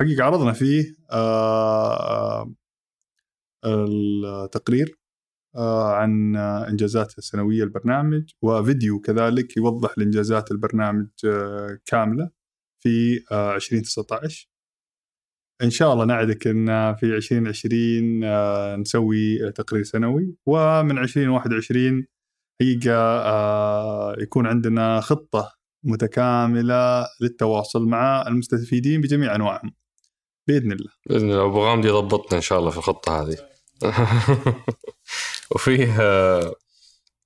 [0.00, 2.54] حقيقة عرضنا فيه آه،
[3.64, 4.98] التقرير.
[5.94, 12.30] عن إنجازات السنوية البرنامج وفيديو كذلك يوضح الإنجازات البرنامج آه، كاملة
[12.82, 14.48] في آه، 2019
[15.62, 22.06] إن شاء الله نعدك إن في 2020 آه، نسوي تقرير سنوي ومن 2021
[22.60, 25.52] حقيقه آه، يكون عندنا خطة
[25.84, 29.74] متكاملة للتواصل مع المستفيدين بجميع أنواعهم.
[30.48, 30.90] بإذن الله.
[31.06, 31.44] بإذن الله.
[31.44, 33.36] أبو غامدي ضبطنا إن شاء الله في الخطة هذه.
[35.50, 36.54] وفيه آه،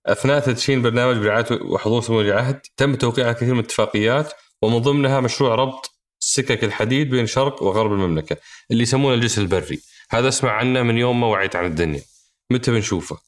[0.07, 4.79] أثناء تدشين برنامج برعاية وحضور سمو ولي العهد تم توقيع على كثير من الاتفاقيات ومن
[4.79, 8.37] ضمنها مشروع ربط سكك الحديد بين شرق وغرب المملكة
[8.71, 9.81] اللي يسمونه الجسر البري.
[10.11, 12.03] هذا أسمع عنه من يوم ما وعيت عن الدنيا.
[12.51, 13.19] متى بنشوفه؟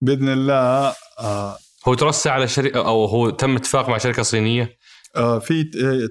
[0.00, 1.58] بإذن الله آه،
[1.88, 4.76] هو ترسى على شركه أو هو تم اتفاق مع شركة صينية؟
[5.16, 5.64] آه، في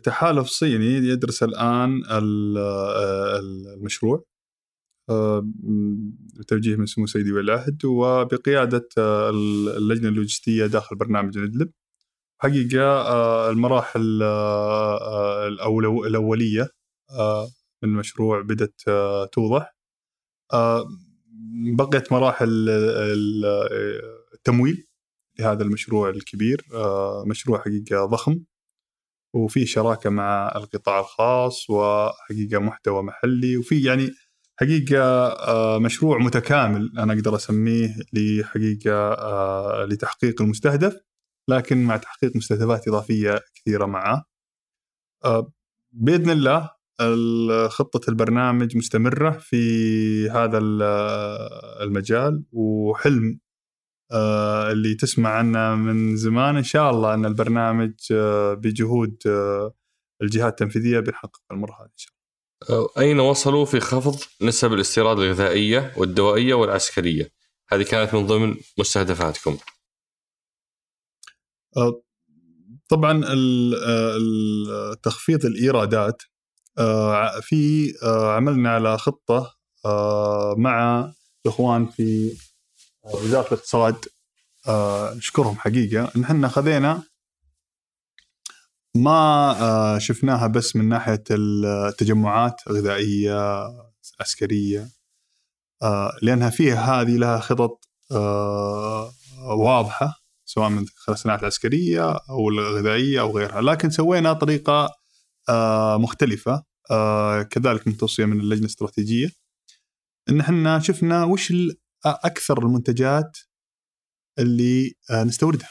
[0.04, 4.18] تحالف صيني يدرس الآن ال- آه، المشروع.
[4.18, 4.31] آه،
[6.40, 9.30] بتوجيه من سمو سيدي ولي العهد وبقيادة آه،
[9.78, 11.72] اللجنة اللوجستية داخل برنامج ندلب.
[12.42, 15.48] حقيقة آه، المراحل آه، آه،
[17.12, 17.48] آه،
[17.84, 19.76] من المشروع بدأت آه، توضح.
[20.54, 20.86] آه،
[21.78, 23.46] بقيت مراحل ال- ال-
[24.34, 24.88] التمويل
[25.40, 28.40] لهذا المشروع الكبير آه، مشروع حقيقة ضخم
[29.36, 34.12] وفي شراكة مع القطاع الخاص وحقيقة محتوى محلي وفي يعني
[34.62, 34.98] حقيقة
[35.28, 41.02] آه، مشروع متكامل أنا أقدر أسميه لحقيقة آه، لتحقيق المستهدف
[41.50, 44.26] لكن مع تحقيق مستهدفات إضافية كثيرة معه.
[45.26, 45.52] آه،
[45.92, 46.70] بإذن الله
[47.02, 50.82] ال- خطة البرنامج مستمرة في هذا ال-
[51.82, 53.40] المجال وحلم
[54.72, 57.94] اللي تسمع عنه من زمان إن شاء الله أن البرنامج
[58.58, 59.18] بجهود
[60.22, 62.21] الجهات التنفيذية بنحقق المره هذه إن شاء الله.
[63.00, 67.32] أين وصلوا في خفض نسب الاستيراد الغذائية والدوائية والعسكرية؟
[67.70, 69.58] هذه كانت من ضمن مستهدفاتكم.
[71.78, 72.02] آه،
[72.90, 73.76] طبعا ال-
[75.02, 76.22] تخفيض الإيرادات
[76.78, 77.94] آه، في
[78.38, 78.98] عملنا على
[79.86, 81.12] آه، مع
[81.46, 82.38] الاخوان في
[83.04, 84.06] وزارة الاقتصاد
[85.16, 87.04] نشكرهم حقيقة إن إحنا خذينا
[88.96, 93.68] ما آه، شفناها بس من ناحية التجمعات غذائية
[94.20, 94.90] عسكرية
[95.84, 99.14] آه، لأنها فيها هذه لها خطط آه،
[99.58, 103.62] واضحة سواء من الصناعه العسكرية أو الغذائية أو غيرها.
[103.62, 104.90] لكن سوينا طريقة
[105.98, 106.64] مختلفة
[107.50, 109.30] كذلك من توصية من اللجنة الاستراتيجية.
[110.30, 111.54] إن إحنا شفنا وش
[112.06, 113.38] أكثر المنتجات
[114.40, 115.70] اللي نستوردها.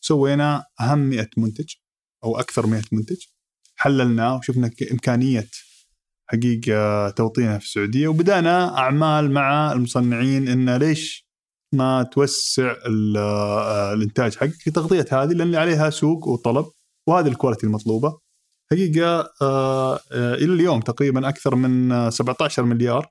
[0.00, 1.74] سوينا أهم 100 منتج.
[2.24, 3.16] أو أكثر 100 منتج.
[3.76, 5.48] حللناه وشفنا إمكانية
[6.30, 8.08] حقيقة توطينها في السعودية.
[8.08, 11.26] وبدأنا أعمال مع المصنعين إن ليش
[11.74, 12.74] ما توسع
[13.16, 16.66] آه، الإنتاج حقك لتغطيه هذه لأن عليها سوق وطلب
[17.08, 18.24] وهذه ال quality المطلوبة.
[18.70, 23.08] حقيقة آه، آه، إلى اليوم تقريبا أكثر من آه، 17 مليار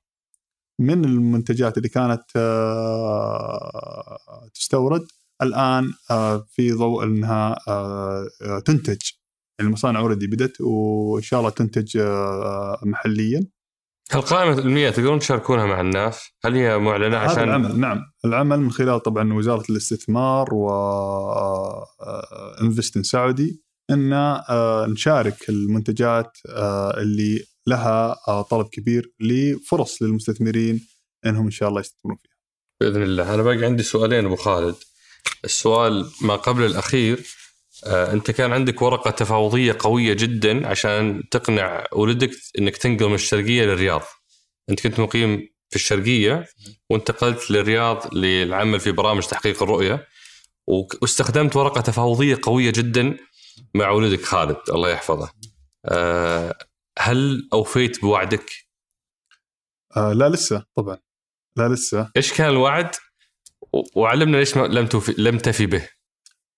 [0.79, 2.23] من المنتجات اللي كانت
[4.53, 5.07] تستورد.
[5.43, 9.01] الآن آه، في ضوء إنها آه، آه، تنتج.
[9.59, 11.97] يعني المصانع already بدت وإن شاء الله تنتج
[12.83, 13.47] محليا.
[14.11, 18.01] هل قائمة المية تقدرون تشاركونها مع الناس؟ هل هي معلنة؟ هذا عشان العمل نعم.
[18.25, 20.69] العمل من خلال طبعا وزارة الاستثمار و
[22.61, 24.37] انفستن سعودي إن
[24.91, 26.37] نشارك المنتجات
[26.97, 30.87] اللي لها طلب كبير لفرص للمستثمرين
[31.25, 32.33] إنهم إن شاء الله يستثمرون فيها.
[32.81, 33.33] بإذن الله.
[33.33, 34.75] أنا باقي عندي سؤالين أبو خالد.
[35.45, 37.25] السؤال ما قبل الأخير
[37.85, 43.63] آه، أنت كان عندك ورقة تفاوضية قوية جدا عشان تقنع ولدك إنك تنقل من الشرقية
[43.63, 44.01] للرياض
[44.69, 46.45] أنت كنت مقيم في الشرقية
[46.89, 50.07] وانتقلت للرياض للعمل في برامج تحقيق الرؤية
[50.67, 53.17] واستخدمت ورقة تفاوضية قوية جدا
[53.75, 55.29] مع ولدك خالد الله يحفظه
[55.85, 56.57] آه،
[56.99, 58.51] هل أوفيت بوعدك؟
[59.97, 60.97] آه لا لسه طبعا
[61.57, 62.95] لا لسه إيش كان الوعد؟
[63.95, 65.89] وعلمنا ليش ما لم توفي لم تفي به.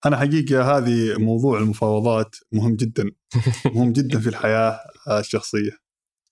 [0.06, 3.12] أنا حقيقة هذه موضوع المفاوضات مهم جدا.
[3.76, 4.80] مهم جدا في الحياة
[5.20, 5.72] الشخصية.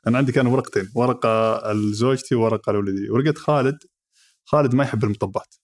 [0.08, 0.90] أنا عندي كان ورقتين.
[0.96, 3.10] ورقة لزوجتي وورقه لولدي.
[3.10, 3.78] ورقة خالد.
[4.46, 5.56] خالد ما يحب المطبات.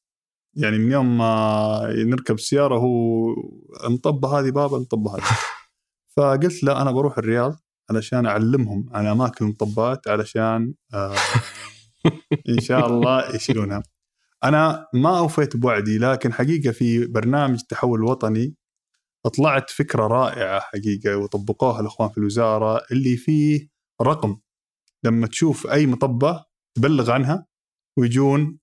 [0.53, 3.27] يعني من يوم ما نركب السياره هو
[3.85, 5.23] المطبه هذه بابا المطبه هذه.
[6.17, 7.55] فقلت لا أنا بروح الرياض
[7.89, 11.15] علشان أعلمهم عن أماكن المطبات علشان آه
[12.49, 13.83] إن شاء الله يشيلونها.
[14.43, 18.55] أنا ما أوفيت بوعدي لكن حقيقة في برنامج التحول الوطني
[19.37, 23.67] طلعت فكرة رائعة حقيقة وطبقوها الأخوان في الوزارة اللي فيه
[24.01, 24.37] رقم.
[25.03, 26.45] لما تشوف أي مطبة
[26.77, 27.45] تبلغ عنها
[27.97, 28.59] ويجون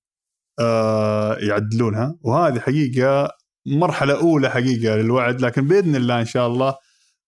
[0.60, 3.30] آه يعدلونها وهذه حقيقة
[3.66, 6.76] مرحلة أولى حقيقة للوعد لكن بإذن الله إن شاء الله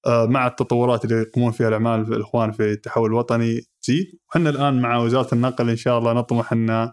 [0.06, 4.06] آه مع التطورات اللي يقومون فيها الأعمال في الأخوان في التحول الوطني تزيد.
[4.30, 6.92] وحنا الآن مع وزارة النقل إن شاء الله نطمح أن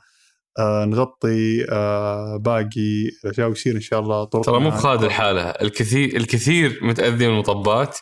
[0.59, 6.15] آه نغطي آه باقي الأشياء ويصير إن شاء الله طرق ترى مو بخالد الحاله الكثير
[6.15, 7.97] الكثير متأذي من المطبات.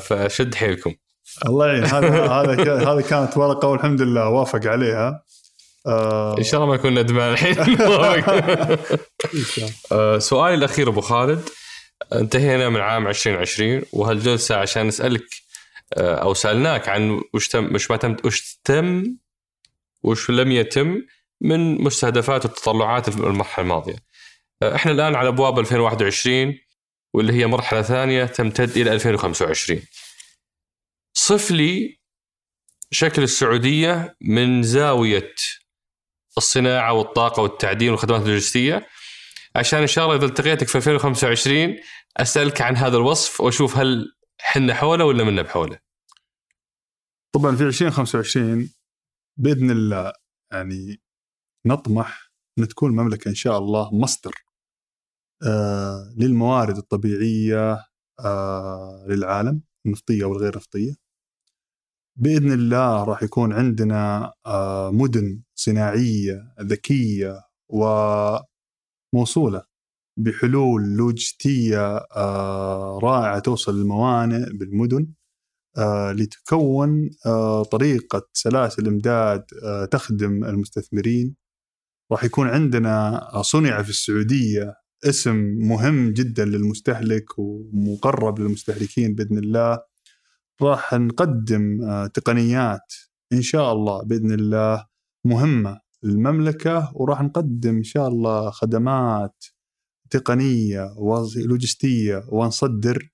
[0.00, 0.94] فشد حيلكم.
[1.46, 1.84] الله يعين.
[1.84, 5.22] هذا هذا هذا كانت ورقة والحمد لله وافق عليها.
[5.86, 7.56] آه إن شاء الله ما يكون ندمان الحين.
[9.92, 11.48] آه، سؤالي الأخير أبو خالد.
[12.12, 15.26] انتهينا من عام 2020 وهالجلسه عشان نسألك
[15.98, 19.16] أو سألناك عن وش تم وش ما تم وش تم
[20.02, 21.02] وش لم يتم
[21.40, 23.96] من مستهدفات والتطلعات في المرحلة الماضية.
[24.62, 26.58] آه، إحنا الآن على أبواب 2021
[27.14, 29.82] واللي هي مرحلة ثانية تمتد إلى 2025.
[31.14, 31.98] صف لي
[32.90, 35.34] شكل السعودية من زاوية
[36.38, 38.86] الصناعة والطاقة والتعدين والخدمات اللوجستية
[39.56, 41.76] عشان إن شاء الله إذا التقيتك في 2025
[42.16, 45.78] أسألك عن هذا الوصف وأشوف هل حنا حوله ولا منا بحوله.
[47.32, 48.70] طبعا في 2025
[49.36, 50.12] بإذن الله
[50.52, 51.00] يعني
[51.66, 54.32] نطمح أن تكون المملكه إن شاء الله مصدر
[55.46, 57.84] آه للموارد الطبيعية
[58.24, 60.94] آه للعالم النفطية والغير نفطية.
[62.16, 67.40] بإذن الله راح يكون عندنا آه مدن صناعية ذكية
[69.12, 69.62] وموصولة
[70.18, 75.06] بحلول لوجستية آه رائعة توصل للموانئ بالمدن
[75.78, 79.44] آه، لتكون آه، طريقة سلاسل إمداد
[79.90, 81.36] تخدم المستثمرين
[82.12, 84.74] راح يكون عندنا صنع في السعودية
[85.04, 89.78] اسم مهم جدا للمستهلك ومقرب للمستهلكين بإذن الله.
[90.62, 92.94] راح نقدم آه، تقنيات
[93.32, 94.86] إن شاء الله بإذن الله
[95.24, 99.44] مهمة للمملكة وراح نقدم إن شاء الله خدمات
[100.10, 103.10] تقنية ولوجستية ونصدر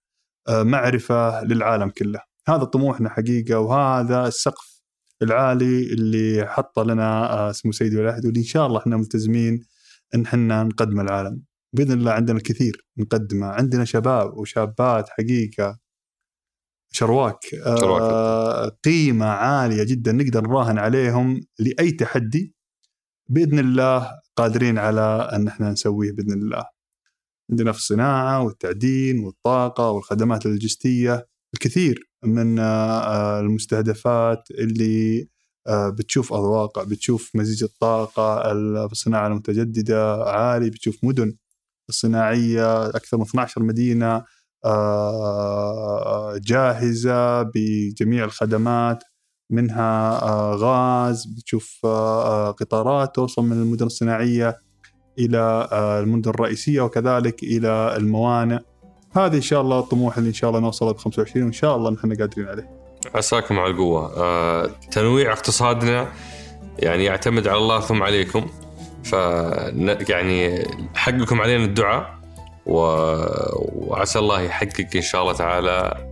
[0.48, 2.20] آه، معرفة للعالم كله.
[2.48, 4.71] هذا طموحنا حقيقة وهذا السقف
[5.22, 9.64] العالي اللي حطه لنا آه، سمو سيدي العهد واللي إن شاء الله إحنا ملتزمين
[10.14, 11.42] إن إحنا نقدم العالم.
[11.72, 13.46] بإذن الله عندنا الكثير نقدمه.
[13.46, 15.78] عندنا شباب وشابات حقيقة
[16.92, 17.44] شرواك
[17.80, 18.02] شرواك.
[18.02, 22.54] آه قيمة عالية جدا نقدر نراهن عليهم لأي تحدي.
[23.28, 26.64] بإذن الله قادرين على إن إحنا نسويه بإذن الله.
[27.50, 32.11] عندنا في الصناعة والتعدين والطاقة والخدمات اللوجستية الكثير.
[32.24, 35.28] من آه، المستهدفات اللي
[35.66, 41.34] آه، بتشوف ارض واقع بتشوف مزيج الطاقة الصناعة المتجددة عالي بتشوف مدن
[41.88, 44.24] الصناعيه أكثر من 12 مدينة
[44.64, 49.04] آه، جاهزة بجميع الخدمات
[49.50, 51.86] منها آه، غاز بتشوف
[52.58, 54.58] قطارات توصل من المدن الصناعية
[55.18, 55.68] إلى
[56.02, 58.58] المدن الرئيسية وكذلك إلى الموانئ.
[59.16, 61.90] هذه إن شاء الله الطموح اللي إن شاء الله نوصل ب 25 وإن شاء الله
[61.90, 62.70] نحن قادرين عليه.
[63.14, 66.08] عساكم على القوة آه، تنويع اقتصادنا
[66.78, 68.46] يعني يعتمد على الله ثم عليكم
[69.04, 69.12] ف
[70.08, 72.14] يعني حقكم علينا الدعاء
[72.66, 72.76] و...
[73.72, 76.08] وعسى الله يحقق إن شاء الله تعالى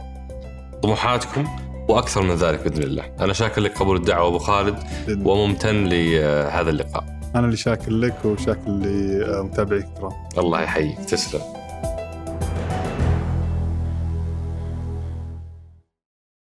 [0.82, 1.44] طموحاتكم
[1.88, 3.04] وأكثر من ذلك بإذن الله.
[3.20, 4.78] أنا شاكر لك قبول الدعوة أبو خالد
[5.24, 7.20] وممتن لهذا اللقاء.
[7.34, 10.12] أنا اللي شاكر لك وشاكر لمتابعيك الكرام.
[10.38, 11.59] الله يحييك تسلم.